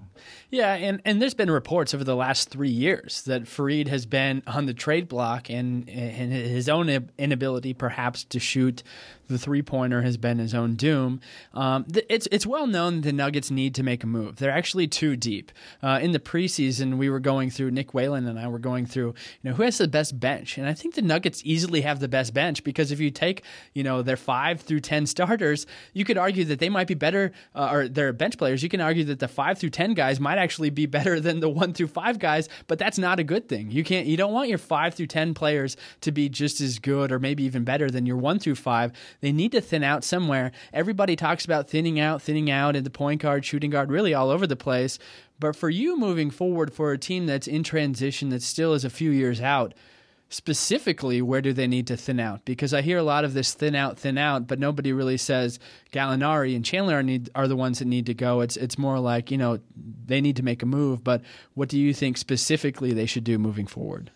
Yeah, 0.50 0.74
and, 0.74 1.02
and 1.06 1.22
there's 1.22 1.34
been 1.34 1.52
reports 1.52 1.94
over 1.94 2.04
the 2.04 2.16
last 2.16 2.50
three 2.50 2.70
years 2.70 3.24
that 3.24 3.44
Faried 3.44 3.88
has 3.88 4.06
been 4.06 4.44
on 4.48 4.66
the 4.66 4.74
trade 4.74 5.08
block 5.08 5.50
and, 5.50 5.90
and 5.90 6.32
his 6.32 6.70
own 6.70 7.10
inability 7.18 7.74
perhaps 7.74 8.24
to 8.26 8.40
shoot 8.40 8.84
the 9.28 9.38
three 9.38 9.62
pointer 9.62 10.02
has 10.02 10.18
been 10.18 10.38
his 10.38 10.54
own 10.54 10.76
doom. 10.76 11.20
Um, 11.54 11.86
it's 12.10 12.28
it's 12.32 12.46
well 12.46 12.68
known 12.68 13.02
the 13.02 13.14
Nuggets 13.14 13.50
need 13.52 13.76
to 13.76 13.84
make 13.84 14.04
a 14.04 14.08
move. 14.08 14.38
They're 14.38 14.52
actually 14.52 14.88
too 14.88 15.16
deep. 15.16 15.52
Uh, 15.82 16.00
in 16.02 16.12
the 16.12 16.20
preseason, 16.20 16.98
we 16.98 17.10
were 17.10 17.20
going 17.20 17.50
through 17.50 17.72
Nick 17.72 17.94
Whalen 17.94 18.28
and 18.28 18.40
I 18.40 18.48
were 18.48 18.60
going 18.60 18.86
through 18.86 19.08
you 19.42 19.50
know 19.50 19.54
who 19.54 19.64
has 19.64 19.78
the 19.78 19.88
best 19.88 20.20
bench, 20.20 20.58
and 20.58 20.68
I 20.68 20.74
think 20.74 20.96
the 20.96 21.02
Nuggets 21.02 21.42
easily 21.44 21.82
have 21.82 22.00
the 22.00 22.08
best 22.08 22.34
bench 22.34 22.64
because 22.64 22.92
if 22.92 23.00
you 23.00 23.12
take 23.12 23.44
you 23.74 23.84
know 23.84 24.02
their 24.02 24.18
five 24.18 24.62
through 24.62 24.82
ten 24.82 25.06
starters, 25.06 25.66
you 25.94 26.06
could 26.06 26.18
argue 26.18 26.46
that 26.46 26.60
they 26.60 26.70
might 26.70 26.88
be 26.88 26.94
better, 26.94 27.32
uh, 27.56 27.70
or 27.72 27.88
their 27.88 28.14
bench 28.14 28.38
players. 28.38 28.62
You 28.62 28.70
can 28.70 28.82
argue 28.82 29.06
that 29.06 29.20
the 29.20 29.28
five 29.28 29.58
through 29.58 29.72
ten 29.72 29.94
guys 29.94 30.03
might 30.20 30.38
actually 30.38 30.70
be 30.70 30.86
better 30.86 31.20
than 31.20 31.40
the 31.40 31.50
one 31.50 31.74
through 31.74 31.88
five 31.88 32.20
guys, 32.20 32.50
but 32.68 32.80
that's 32.80 32.98
not 32.98 33.20
a 33.20 33.24
good 33.24 33.48
thing. 33.48 33.72
You 33.72 33.84
can't 33.84 34.08
you 34.08 34.18
don't 34.18 34.34
want 34.34 34.50
your 34.50 34.58
five 34.58 34.94
through 34.94 35.08
ten 35.08 35.34
players 35.34 35.78
to 36.02 36.12
be 36.12 36.30
just 36.30 36.62
as 36.62 36.80
good 36.80 37.12
or 37.12 37.20
maybe 37.20 37.44
even 37.44 37.64
better 37.64 37.90
than 37.90 38.06
your 38.06 38.18
one 38.18 38.40
through 38.40 38.56
five. 38.56 38.92
They 39.22 39.32
need 39.32 39.52
to 39.54 39.62
thin 39.62 39.84
out 39.84 40.04
somewhere. 40.04 40.52
Everybody 40.74 41.16
talks 41.16 41.46
about 41.46 41.70
thinning 41.70 42.00
out, 42.00 42.22
thinning 42.22 42.50
out 42.52 42.76
in 42.76 42.84
the 42.84 42.90
point 42.90 43.22
guard, 43.22 43.46
shooting 43.46 43.72
guard, 43.72 43.92
really 43.92 44.14
all 44.14 44.30
over 44.30 44.48
the 44.48 44.56
place. 44.56 45.00
But 45.40 45.56
for 45.56 45.70
you 45.70 45.98
moving 45.98 46.30
forward 46.30 46.74
for 46.74 46.92
a 46.92 46.98
team 46.98 47.26
that's 47.26 47.48
in 47.48 47.64
transition 47.64 48.30
that 48.30 48.42
still 48.42 48.74
is 48.74 48.86
a 48.86 48.90
few 48.90 49.12
years 49.12 49.42
out, 49.42 49.74
specifically 50.34 51.22
where 51.22 51.42
do 51.42 51.54
they 51.54 51.68
need 51.68 51.88
to 51.88 51.96
thin 51.96 52.20
out? 52.20 52.44
Because 52.44 52.74
I 52.74 52.82
hear 52.82 52.98
a 52.98 53.04
lot 53.04 53.24
of 53.24 53.34
this 53.34 53.54
thin 53.54 53.76
out, 53.76 54.00
thin 54.00 54.18
out, 54.18 54.48
but 54.48 54.60
nobody 54.60 54.92
really 54.92 55.18
says 55.18 55.60
Gallinari 55.92 56.56
and 56.56 56.66
Chandler 56.66 56.98
are, 56.98 57.04
need, 57.04 57.30
are 57.36 57.48
the 57.48 57.56
ones 57.56 57.80
that 57.80 57.86
need 57.86 58.08
to 58.08 58.14
go. 58.14 58.42
It's 58.42 58.58
it's 58.58 58.78
more 58.78 59.00
like 59.00 59.30
you 59.30 59.38
know 59.38 59.60
they 60.06 60.22
need 60.22 60.36
to 60.38 60.44
make 60.44 60.64
a 60.64 60.66
move. 60.66 61.04
But 61.04 61.22
what 61.54 61.70
do 61.70 61.80
you 61.80 61.94
think 61.94 62.18
specifically 62.18 62.94
they 62.94 63.06
should 63.06 63.24
do 63.24 63.38
moving 63.38 63.68
forward? 63.68 64.10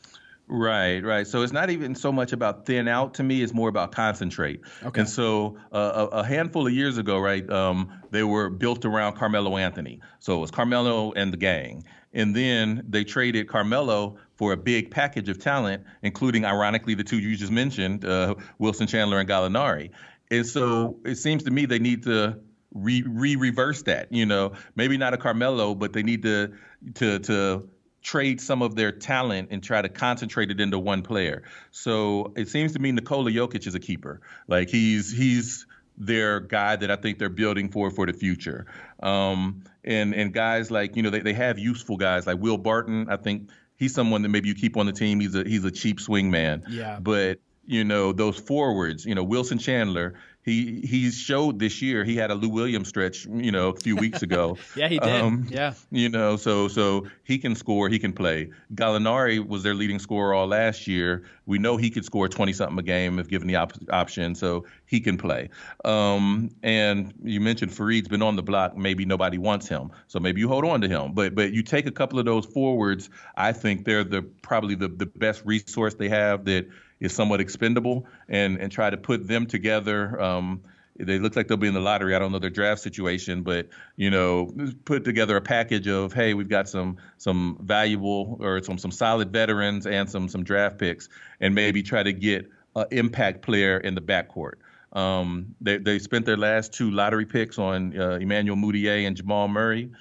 Right, 0.50 1.04
right. 1.04 1.28
So 1.28 1.42
it's 1.42 1.52
not 1.52 1.70
even 1.70 1.94
so 1.94 2.10
much 2.10 2.32
about 2.32 2.66
thin 2.66 2.88
out 2.88 3.14
to 3.16 3.24
me; 3.24 3.44
it's 3.44 3.54
more 3.54 3.70
about 3.70 3.92
concentrate. 3.92 4.62
Okay. 4.84 5.02
And 5.02 5.10
so 5.10 5.58
uh, 5.74 6.08
a, 6.12 6.20
a, 6.20 6.24
handful 6.24 6.66
of 6.66 6.74
years 6.74 6.98
ago, 6.98 7.20
right, 7.20 7.48
um, 7.50 7.92
they 8.12 8.24
were 8.24 8.50
built 8.50 8.86
around 8.86 9.18
Carmelo 9.18 9.58
Anthony. 9.58 10.00
So 10.20 10.38
it 10.38 10.40
was 10.40 10.50
Carmelo 10.50 11.12
and 11.12 11.34
the 11.34 11.38
gang, 11.38 11.84
and 12.18 12.36
then 12.36 12.84
they 12.90 13.04
traded 13.04 13.48
Carmelo 13.48 14.18
for 14.38 14.52
a 14.52 14.58
big 14.58 14.90
package 14.90 15.30
of 15.30 15.40
talent, 15.40 15.84
including, 16.02 16.46
ironically, 16.46 16.96
the 16.96 17.04
two 17.04 17.20
you 17.20 17.38
just 17.38 17.52
mentioned, 17.52 18.04
uh, 18.04 18.34
Wilson 18.58 18.88
Chandler 18.88 19.20
and 19.20 19.30
Gallinari. 19.30 19.92
And 20.32 20.46
so 20.46 20.98
it 21.06 21.16
seems 21.16 21.44
to 21.44 21.52
me 21.52 21.68
they 21.68 21.78
need 21.78 22.04
to 22.04 22.40
re 22.74 23.04
reverse 23.36 23.84
that. 23.84 24.12
You 24.12 24.26
know, 24.26 24.54
maybe 24.76 24.98
not 24.98 25.14
a 25.14 25.18
Carmelo, 25.18 25.76
but 25.76 25.94
they 25.94 26.02
need 26.02 26.24
to 26.24 26.54
to 26.96 27.20
to 27.20 27.70
trade 28.02 28.42
some 28.42 28.64
of 28.64 28.76
their 28.76 28.92
talent 28.92 29.50
and 29.52 29.64
try 29.64 29.82
to 29.82 29.90
concentrate 29.90 30.50
it 30.50 30.60
into 30.60 30.80
one 30.80 31.04
player. 31.04 31.44
So 31.70 32.34
it 32.36 32.50
seems 32.50 32.74
to 32.74 32.80
me 32.80 32.92
Nikola 32.92 33.30
Jokic 33.30 33.68
is 33.68 33.76
a 33.76 33.80
keeper. 33.80 34.22
Like 34.48 34.70
he's 34.70 35.12
he's 35.16 35.68
their 35.98 36.40
guy 36.40 36.76
that 36.76 36.90
I 36.90 36.96
think 36.96 37.20
they're 37.20 37.30
building 37.30 37.70
for 37.70 37.92
for 37.92 38.08
the 38.08 38.14
future. 38.14 38.66
Um, 39.02 39.64
and 39.88 40.14
and 40.14 40.34
guys 40.34 40.70
like 40.70 40.96
you 40.96 41.02
know 41.02 41.10
they, 41.10 41.22
they 41.22 41.34
have 41.34 41.58
useful 41.58 41.98
guys 41.98 42.28
like 42.28 42.38
Will 42.40 42.58
Barton. 42.58 43.08
I 43.10 43.16
think 43.18 43.50
he's 43.78 43.94
someone 43.94 44.22
that 44.22 44.30
maybe 44.30 44.50
you 44.50 44.56
keep 44.56 44.78
on 44.78 44.86
the 44.86 44.92
team. 44.92 45.20
He's 45.20 45.34
a 45.34 45.44
he's 45.44 45.64
a 45.64 45.72
cheap 45.72 46.00
swing 46.00 46.30
man. 46.30 46.64
Yeah. 46.70 47.00
But 47.00 47.40
you 47.68 47.84
know 47.84 48.12
those 48.14 48.38
forwards. 48.38 49.06
You 49.06 49.14
know 49.14 49.24
Wilson 49.24 49.60
Chandler 49.60 50.16
he 50.48 50.80
he 50.80 51.12
showed 51.12 51.60
this 51.60 51.82
year 51.82 52.06
he 52.06 52.16
had 52.16 52.32
a 52.32 52.34
Lou 52.34 52.48
Williams 52.48 52.88
stretch, 52.88 53.26
you 53.26 53.52
know, 53.52 53.68
a 53.68 53.76
few 53.76 53.98
weeks 53.98 54.22
ago. 54.22 54.58
yeah, 54.78 54.88
he 54.88 54.98
did. 54.98 55.22
Um, 55.22 55.46
yeah. 55.50 55.74
You 55.92 56.08
know, 56.08 56.38
so 56.38 56.70
so 56.70 57.08
he 57.26 57.38
can 57.38 57.54
score, 57.54 57.90
he 57.90 58.00
can 58.00 58.14
play. 58.14 58.52
Gallinari 58.74 59.46
was 59.46 59.64
their 59.64 59.76
leading 59.76 60.00
scorer 60.00 60.34
all 60.34 60.48
last 60.48 60.88
year. 60.88 61.26
We 61.46 61.60
know 61.60 61.76
he 61.76 61.90
could 61.90 62.06
score 62.06 62.30
20 62.30 62.54
something 62.54 62.80
a 62.80 62.82
game 62.82 63.20
if 63.20 63.28
given 63.28 63.46
the 63.46 63.58
op- 63.58 63.74
option, 63.92 64.36
so 64.36 64.64
he 64.86 65.02
can 65.02 65.18
play. 65.18 65.50
Um, 65.84 66.50
and 66.64 67.14
you 67.22 67.42
mentioned 67.42 67.74
Faried's 67.74 68.08
been 68.08 68.22
on 68.22 68.38
the 68.38 68.44
block. 68.44 68.78
Maybe 68.78 69.04
nobody 69.04 69.38
wants 69.38 69.68
him, 69.68 69.92
so 70.08 70.18
maybe 70.18 70.40
you 70.40 70.48
hold 70.48 70.64
on 70.64 70.80
to 70.80 70.88
him. 70.88 71.12
But 71.12 71.36
but 71.36 71.52
you 71.52 71.62
take 71.62 71.88
a 71.88 71.92
couple 71.92 72.20
of 72.20 72.26
those 72.26 72.46
forwards. 72.46 73.10
I 73.36 73.52
think 73.52 73.84
they're 73.84 74.06
the 74.06 74.22
probably 74.22 74.76
the 74.76 74.88
the 74.88 75.08
best 75.08 75.42
resource 75.44 75.96
they 75.96 76.08
have 76.08 76.46
that 76.46 76.70
is 77.00 77.14
somewhat 77.14 77.42
expendable 77.42 78.06
and 78.28 78.58
and 78.58 78.72
try 78.72 78.90
to 78.90 78.98
put 78.98 79.28
them 79.28 79.46
together. 79.46 80.20
Um, 80.22 80.62
they 81.00 81.20
look 81.20 81.36
like 81.36 81.48
they'll 81.48 81.58
be 81.58 81.68
in 81.68 81.74
the 81.74 81.80
lottery. 81.80 82.16
I 82.16 82.20
don't 82.20 82.32
know 82.32 82.40
their 82.40 82.50
draft 82.50 82.82
situation, 82.82 83.44
but 83.44 83.68
you 83.96 84.10
know, 84.10 84.52
put 84.86 85.04
together 85.04 85.38
a 85.38 85.42
package 85.42 85.88
of 85.88 86.14
hey, 86.14 86.34
we've 86.34 86.50
got 86.50 86.68
some 86.68 86.98
some 87.18 87.58
valuable 87.62 88.38
or 88.40 88.62
some 88.64 88.78
some 88.78 88.92
solid 88.92 89.32
veterans 89.32 89.86
and 89.86 90.10
some 90.10 90.28
some 90.28 90.44
draft 90.44 90.80
picks, 90.80 91.10
and 91.40 91.54
maybe 91.54 91.84
try 91.84 92.02
to 92.02 92.14
get 92.14 92.50
an 92.76 92.86
impact 92.92 93.42
player 93.42 93.78
in 93.78 93.96
the 93.96 94.02
backcourt. 94.02 94.56
Um, 94.94 95.56
they 95.62 95.78
they 95.78 96.00
spent 96.00 96.26
their 96.26 96.38
last 96.38 96.74
two 96.74 96.90
lottery 96.90 97.26
picks 97.26 97.60
on 97.60 98.00
uh, 98.00 98.18
Emmanuel 98.20 98.58
Mudiay 98.58 99.06
and 99.06 99.16
Jamal 99.16 99.48
Murray. 99.48 99.92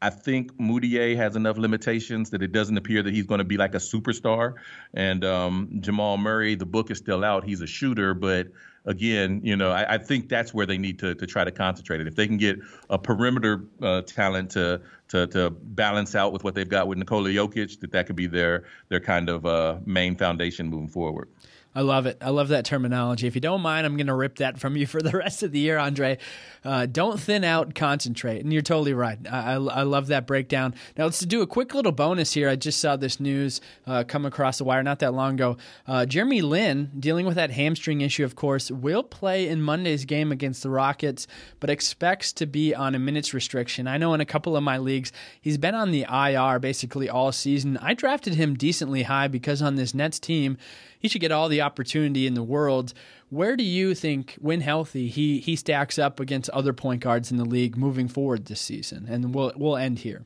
I 0.00 0.10
think 0.10 0.56
Mudiay 0.58 1.16
has 1.16 1.36
enough 1.36 1.56
limitations 1.56 2.30
that 2.30 2.42
it 2.42 2.52
doesn't 2.52 2.76
appear 2.76 3.02
that 3.02 3.12
he's 3.12 3.26
going 3.26 3.38
to 3.38 3.44
be 3.44 3.56
like 3.56 3.74
a 3.74 3.78
superstar. 3.78 4.54
And 4.92 5.24
um, 5.24 5.78
Jamal 5.80 6.16
Murray, 6.18 6.54
the 6.54 6.66
book 6.66 6.90
is 6.90 6.98
still 6.98 7.24
out. 7.24 7.44
He's 7.44 7.60
a 7.60 7.66
shooter, 7.66 8.14
but 8.14 8.48
again, 8.84 9.40
you 9.44 9.56
know, 9.56 9.70
I, 9.70 9.94
I, 9.94 9.98
think 9.98 10.28
that's 10.28 10.52
where 10.52 10.66
they 10.66 10.78
need 10.78 10.98
to, 10.98 11.14
to 11.14 11.26
try 11.26 11.44
to 11.44 11.50
concentrate 11.50 12.00
it. 12.00 12.06
If 12.06 12.16
they 12.16 12.26
can 12.26 12.36
get 12.36 12.58
a 12.90 12.98
perimeter 12.98 13.64
uh, 13.80 14.02
talent 14.02 14.50
to, 14.52 14.82
to 15.08 15.26
to 15.28 15.50
balance 15.50 16.14
out 16.14 16.32
with 16.32 16.44
what 16.44 16.54
they've 16.54 16.68
got 16.68 16.86
with 16.86 16.98
Nikola 16.98 17.30
Jokic, 17.30 17.80
that 17.80 17.92
that 17.92 18.06
could 18.06 18.16
be 18.16 18.26
their 18.26 18.64
their 18.88 19.00
kind 19.00 19.28
of 19.28 19.46
uh, 19.46 19.78
main 19.86 20.16
foundation 20.16 20.68
moving 20.68 20.88
forward. 20.88 21.28
I 21.74 21.80
love 21.80 22.06
it. 22.06 22.18
I 22.20 22.30
love 22.30 22.48
that 22.48 22.64
terminology. 22.64 23.26
If 23.26 23.34
you 23.34 23.40
don't 23.40 23.60
mind, 23.60 23.84
I'm 23.84 23.96
going 23.96 24.06
to 24.06 24.14
rip 24.14 24.36
that 24.36 24.58
from 24.58 24.76
you 24.76 24.86
for 24.86 25.02
the 25.02 25.10
rest 25.16 25.42
of 25.42 25.50
the 25.50 25.58
year, 25.58 25.76
Andre. 25.76 26.18
Uh, 26.64 26.86
don't 26.86 27.20
thin 27.20 27.44
out, 27.44 27.74
concentrate. 27.74 28.42
And 28.42 28.52
you're 28.52 28.62
totally 28.62 28.94
right. 28.94 29.18
I, 29.30 29.54
I, 29.54 29.54
I, 29.54 29.82
love 29.82 30.06
that 30.06 30.26
breakdown. 30.26 30.74
Now, 30.96 31.04
let's 31.04 31.20
do 31.20 31.42
a 31.42 31.46
quick 31.46 31.74
little 31.74 31.92
bonus 31.92 32.32
here. 32.32 32.48
I 32.48 32.56
just 32.56 32.80
saw 32.80 32.96
this 32.96 33.20
news 33.20 33.60
uh, 33.86 34.04
come 34.06 34.24
across 34.24 34.58
the 34.58 34.64
wire 34.64 34.82
not 34.82 35.00
that 35.00 35.12
long 35.12 35.34
ago. 35.34 35.58
Uh, 35.86 36.06
Jeremy 36.06 36.40
Lin, 36.40 36.90
dealing 36.98 37.26
with 37.26 37.34
that 37.34 37.50
hamstring 37.50 38.00
issue, 38.00 38.24
of 38.24 38.34
course, 38.34 38.70
will 38.70 39.02
play 39.02 39.46
in 39.48 39.60
Monday's 39.60 40.06
game 40.06 40.32
against 40.32 40.62
the 40.62 40.70
Rockets, 40.70 41.26
but 41.60 41.68
expects 41.68 42.32
to 42.34 42.46
be 42.46 42.74
on 42.74 42.94
a 42.94 42.98
minutes 42.98 43.34
restriction. 43.34 43.86
I 43.86 43.98
know 43.98 44.14
in 44.14 44.20
a 44.22 44.26
couple 44.26 44.56
of 44.56 44.62
my 44.62 44.78
leagues, 44.78 45.12
he's 45.40 45.58
been 45.58 45.74
on 45.74 45.90
the 45.90 46.06
IR 46.10 46.60
basically 46.60 47.10
all 47.10 47.32
season. 47.32 47.76
I 47.78 47.92
drafted 47.92 48.36
him 48.36 48.54
decently 48.54 49.02
high 49.02 49.28
because 49.28 49.60
on 49.60 49.74
this 49.74 49.92
Nets 49.92 50.18
team, 50.18 50.56
he 51.04 51.08
should 51.10 51.20
get 51.20 51.32
all 51.32 51.50
the 51.50 51.60
opportunity 51.60 52.26
in 52.26 52.32
the 52.32 52.42
world. 52.42 52.94
Where 53.28 53.56
do 53.56 53.62
you 53.62 53.94
think, 53.94 54.38
when 54.40 54.62
healthy, 54.62 55.08
he 55.08 55.38
he 55.38 55.54
stacks 55.54 55.98
up 55.98 56.18
against 56.18 56.48
other 56.48 56.72
point 56.72 57.02
guards 57.02 57.30
in 57.30 57.36
the 57.36 57.44
league 57.44 57.76
moving 57.76 58.08
forward 58.08 58.46
this 58.46 58.62
season? 58.62 59.06
And 59.06 59.34
we'll 59.34 59.52
we'll 59.54 59.76
end 59.76 59.98
here. 59.98 60.24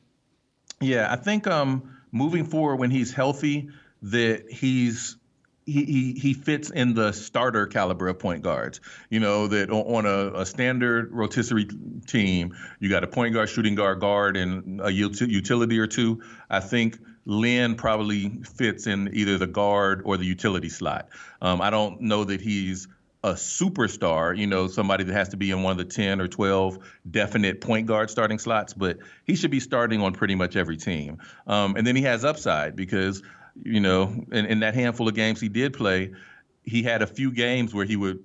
Yeah, 0.79 1.11
I 1.11 1.17
think 1.17 1.47
um, 1.47 1.97
moving 2.13 2.45
forward 2.45 2.77
when 2.77 2.91
he's 2.91 3.13
healthy, 3.13 3.67
that 4.03 4.49
he's 4.49 5.17
he, 5.65 5.83
he, 5.83 6.13
he 6.13 6.33
fits 6.33 6.69
in 6.69 6.93
the 6.93 7.11
starter 7.11 7.67
caliber 7.67 8.07
of 8.07 8.17
point 8.17 8.41
guards. 8.41 8.79
You 9.09 9.19
know 9.19 9.47
that 9.47 9.69
on 9.69 10.05
a, 10.05 10.39
a, 10.39 10.45
standard 10.45 11.11
rotisserie 11.11 11.67
team, 12.07 12.55
you 12.79 12.89
got 12.89 13.03
a 13.03 13.07
point 13.07 13.33
guard, 13.33 13.49
shooting 13.49 13.75
guard, 13.75 13.99
guard, 13.99 14.37
and 14.37 14.79
a 14.81 14.89
utility 14.89 15.77
or 15.77 15.87
two. 15.87 16.21
I 16.49 16.61
think 16.61 16.99
Lin 17.25 17.75
probably 17.75 18.29
fits 18.55 18.87
in 18.87 19.09
either 19.13 19.37
the 19.37 19.47
guard 19.47 20.01
or 20.05 20.17
the 20.17 20.25
utility 20.25 20.69
slot. 20.69 21.09
Um, 21.41 21.61
I 21.61 21.69
don't 21.69 22.01
know 22.01 22.23
that 22.23 22.41
he's 22.41 22.87
a 23.23 23.33
superstar, 23.33 24.37
you 24.37 24.47
know, 24.47 24.67
somebody 24.67 25.03
that 25.03 25.13
has 25.13 25.29
to 25.29 25.37
be 25.37 25.51
in 25.51 25.61
one 25.61 25.71
of 25.71 25.77
the 25.77 25.83
10 25.93 26.21
or 26.21 26.27
12 26.27 26.79
definite 27.11 27.59
point 27.59 27.85
guard 27.85 28.09
starting 28.09 28.39
slots, 28.39 28.73
but 28.73 28.97
he 29.25 29.35
should 29.35 29.51
be 29.51 29.59
starting 29.59 30.01
on 30.01 30.13
pretty 30.13 30.35
much 30.35 30.55
every 30.55 30.77
team. 30.77 31.17
Um, 31.45 31.75
and 31.75 31.85
then 31.85 31.95
he 31.95 32.03
has 32.03 32.23
upside 32.23 32.75
because, 32.77 33.21
you 33.61 33.81
know, 33.81 34.25
in, 34.31 34.45
in 34.45 34.59
that 34.61 34.73
handful 34.73 35.07
of 35.07 35.15
games 35.15 35.41
he 35.41 35.49
did 35.49 35.73
play, 35.73 36.13
he 36.63 36.83
had 36.83 37.01
a 37.01 37.07
few 37.07 37.31
games 37.31 37.73
where 37.73 37.85
he 37.85 37.95
would 37.95 38.19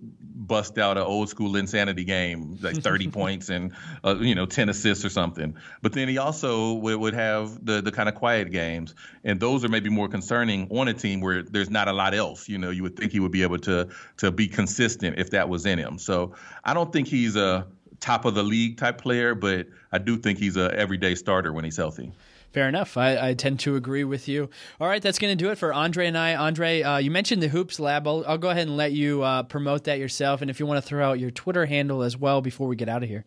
bust 0.46 0.78
out 0.78 0.98
an 0.98 1.04
old 1.04 1.28
school 1.28 1.56
insanity 1.56 2.04
game, 2.04 2.58
like 2.60 2.76
30 2.82 3.08
points 3.08 3.48
and 3.48 3.72
uh, 4.04 4.16
you 4.16 4.34
know 4.34 4.46
10 4.46 4.68
assists 4.68 5.04
or 5.04 5.08
something. 5.08 5.56
But 5.82 5.92
then 5.92 6.08
he 6.08 6.18
also 6.18 6.74
would, 6.74 6.96
would 6.96 7.14
have 7.14 7.64
the 7.64 7.80
the 7.80 7.92
kind 7.92 8.08
of 8.08 8.14
quiet 8.14 8.50
games, 8.50 8.94
and 9.24 9.40
those 9.40 9.64
are 9.64 9.68
maybe 9.68 9.88
more 9.88 10.08
concerning 10.08 10.68
on 10.70 10.88
a 10.88 10.94
team 10.94 11.20
where 11.20 11.42
there's 11.42 11.70
not 11.70 11.88
a 11.88 11.92
lot 11.92 12.14
else. 12.14 12.48
You 12.48 12.58
know, 12.58 12.70
you 12.70 12.82
would 12.82 12.96
think 12.96 13.12
he 13.12 13.20
would 13.20 13.32
be 13.32 13.42
able 13.42 13.58
to 13.60 13.88
to 14.18 14.30
be 14.30 14.48
consistent 14.48 15.18
if 15.18 15.30
that 15.30 15.48
was 15.48 15.66
in 15.66 15.78
him. 15.78 15.98
So 15.98 16.34
I 16.64 16.74
don't 16.74 16.92
think 16.92 17.08
he's 17.08 17.36
a 17.36 17.66
top 18.00 18.24
of 18.24 18.34
the 18.34 18.42
league 18.42 18.76
type 18.76 18.98
player, 18.98 19.34
but 19.34 19.66
I 19.90 19.98
do 19.98 20.16
think 20.16 20.38
he's 20.38 20.56
a 20.56 20.74
everyday 20.74 21.14
starter 21.14 21.52
when 21.52 21.64
he's 21.64 21.76
healthy. 21.76 22.12
Fair 22.54 22.68
enough. 22.68 22.96
I, 22.96 23.30
I, 23.30 23.34
tend 23.34 23.58
to 23.60 23.74
agree 23.74 24.04
with 24.04 24.28
you. 24.28 24.48
All 24.80 24.86
right, 24.86 25.02
that's 25.02 25.18
going 25.18 25.36
to 25.36 25.44
do 25.44 25.50
it 25.50 25.58
for 25.58 25.74
Andre 25.74 26.06
and 26.06 26.16
I. 26.16 26.36
Andre, 26.36 26.82
uh, 26.82 26.98
you 26.98 27.10
mentioned 27.10 27.42
the 27.42 27.48
Hoops 27.48 27.80
Lab. 27.80 28.06
I'll, 28.06 28.22
I'll 28.28 28.38
go 28.38 28.48
ahead 28.48 28.68
and 28.68 28.76
let 28.76 28.92
you 28.92 29.24
uh, 29.24 29.42
promote 29.42 29.82
that 29.84 29.98
yourself. 29.98 30.40
And 30.40 30.48
if 30.48 30.60
you 30.60 30.66
want 30.66 30.80
to 30.80 30.88
throw 30.88 31.10
out 31.10 31.18
your 31.18 31.32
Twitter 31.32 31.66
handle 31.66 32.04
as 32.04 32.16
well 32.16 32.42
before 32.42 32.68
we 32.68 32.76
get 32.76 32.88
out 32.88 33.02
of 33.02 33.08
here. 33.08 33.24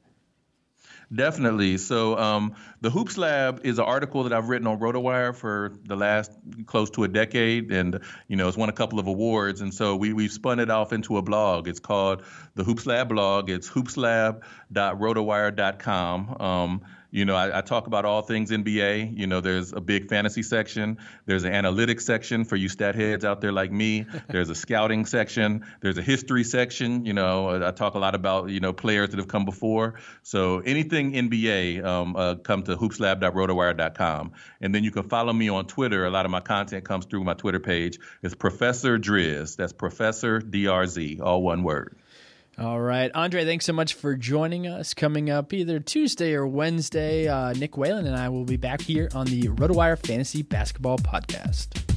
Definitely. 1.14 1.78
So, 1.78 2.18
um, 2.18 2.56
the 2.80 2.90
Hoops 2.90 3.18
Lab 3.18 3.66
is 3.66 3.80
an 3.80 3.86
article 3.86 4.24
that 4.24 4.32
I've 4.32 4.48
written 4.48 4.68
on 4.68 4.80
RotoWire 4.80 5.36
for 5.36 5.74
the 5.86 5.98
last 5.98 6.32
close 6.66 6.90
to 6.92 7.04
a 7.04 7.10
decade, 7.10 7.70
and 7.72 8.00
you 8.30 8.38
know, 8.38 8.48
it's 8.48 8.58
won 8.58 8.70
a 8.70 8.74
couple 8.74 9.00
of 9.00 9.08
awards. 9.08 9.60
And 9.62 9.74
so 9.74 9.96
we 9.98 10.14
we've 10.14 10.32
spun 10.32 10.60
it 10.60 10.70
off 10.70 10.94
into 10.94 11.18
a 11.18 11.22
blog. 11.22 11.68
It's 11.68 11.82
called 11.82 12.24
the 12.56 12.64
Hoops 12.64 12.86
Lab 12.86 13.10
blog. 13.10 13.50
It's 13.50 13.70
hoopslab.rotowire.com. 13.70 16.42
Um, 16.42 16.82
you 17.12 17.26
know, 17.26 17.36
I, 17.36 17.60
I, 17.60 17.62
talk 17.62 17.88
about 17.88 18.04
all 18.04 18.22
things 18.22 18.52
NBA. 18.52 19.18
You 19.18 19.28
know, 19.28 19.40
there's 19.40 19.72
a 19.72 19.80
big 19.80 20.10
fantasy 20.10 20.44
section. 20.44 20.98
There's 21.26 21.46
an 21.46 21.54
analytics 21.54 22.02
section 22.02 22.44
for 22.44 22.56
you 22.58 22.68
stat 22.68 22.96
heads 22.96 23.24
out 23.24 23.40
there 23.40 23.52
like 23.52 23.72
me. 23.72 24.06
There's 24.30 24.50
a 24.50 24.56
scouting 24.56 25.06
section. 25.06 25.66
There's 25.82 25.98
a 25.98 26.02
history 26.02 26.44
section. 26.44 27.06
You 27.06 27.14
know, 27.14 27.66
I 27.66 27.72
talk 27.72 27.96
a 27.96 28.00
lot 28.00 28.14
about 28.14 28.50
you 28.50 28.60
know 28.60 28.74
players 28.74 29.10
that 29.12 29.18
have 29.20 29.28
come 29.28 29.46
before. 29.46 29.96
So 30.24 30.60
anything 30.60 31.14
NBA, 31.14 31.84
um, 31.84 32.16
uh, 32.16 32.36
come 32.36 32.64
to 32.64 32.76
hoopslab.rotowire.com, 32.76 34.32
and 34.62 34.76
then 34.76 34.84
you 34.84 34.92
can 34.92 35.04
follow 35.04 35.32
me 35.32 35.50
on 35.50 35.66
Twitter. 35.66 36.06
A 36.06 36.10
lot 36.10 36.26
of 36.26 36.32
my 36.32 36.42
content 36.42 36.84
comes 36.84 37.06
through 37.06 37.24
my 37.24 37.34
Twitter 37.34 37.60
page. 37.60 38.00
It's 38.22 38.36
Professor 38.36 39.00
Driz. 39.00 39.56
That's 39.56 39.74
Professor 39.74 40.40
D 40.40 40.68
R 40.68 40.86
Z, 40.86 41.20
all 41.22 41.42
one 41.42 41.64
word. 41.64 41.98
All 42.60 42.80
right. 42.80 43.12
Andre, 43.14 43.46
thanks 43.46 43.66
so 43.66 43.74
much 43.74 43.94
for 43.94 44.16
joining 44.16 44.66
us. 44.66 44.96
Coming 44.96 45.30
up 45.30 45.54
either 45.54 45.80
Tuesday 45.80 46.34
or 46.34 46.48
Wednesday, 46.48 47.28
uh, 47.28 47.54
Nick 47.54 47.78
Whalen 47.78 48.08
and 48.08 48.16
I 48.16 48.30
will 48.30 48.46
be 48.46 48.58
back 48.58 48.82
here 48.82 49.10
on 49.14 49.28
the 49.28 49.44
RotoWire 49.44 49.98
Fantasy 50.04 50.42
Basketball 50.42 50.98
Podcast. 50.98 51.97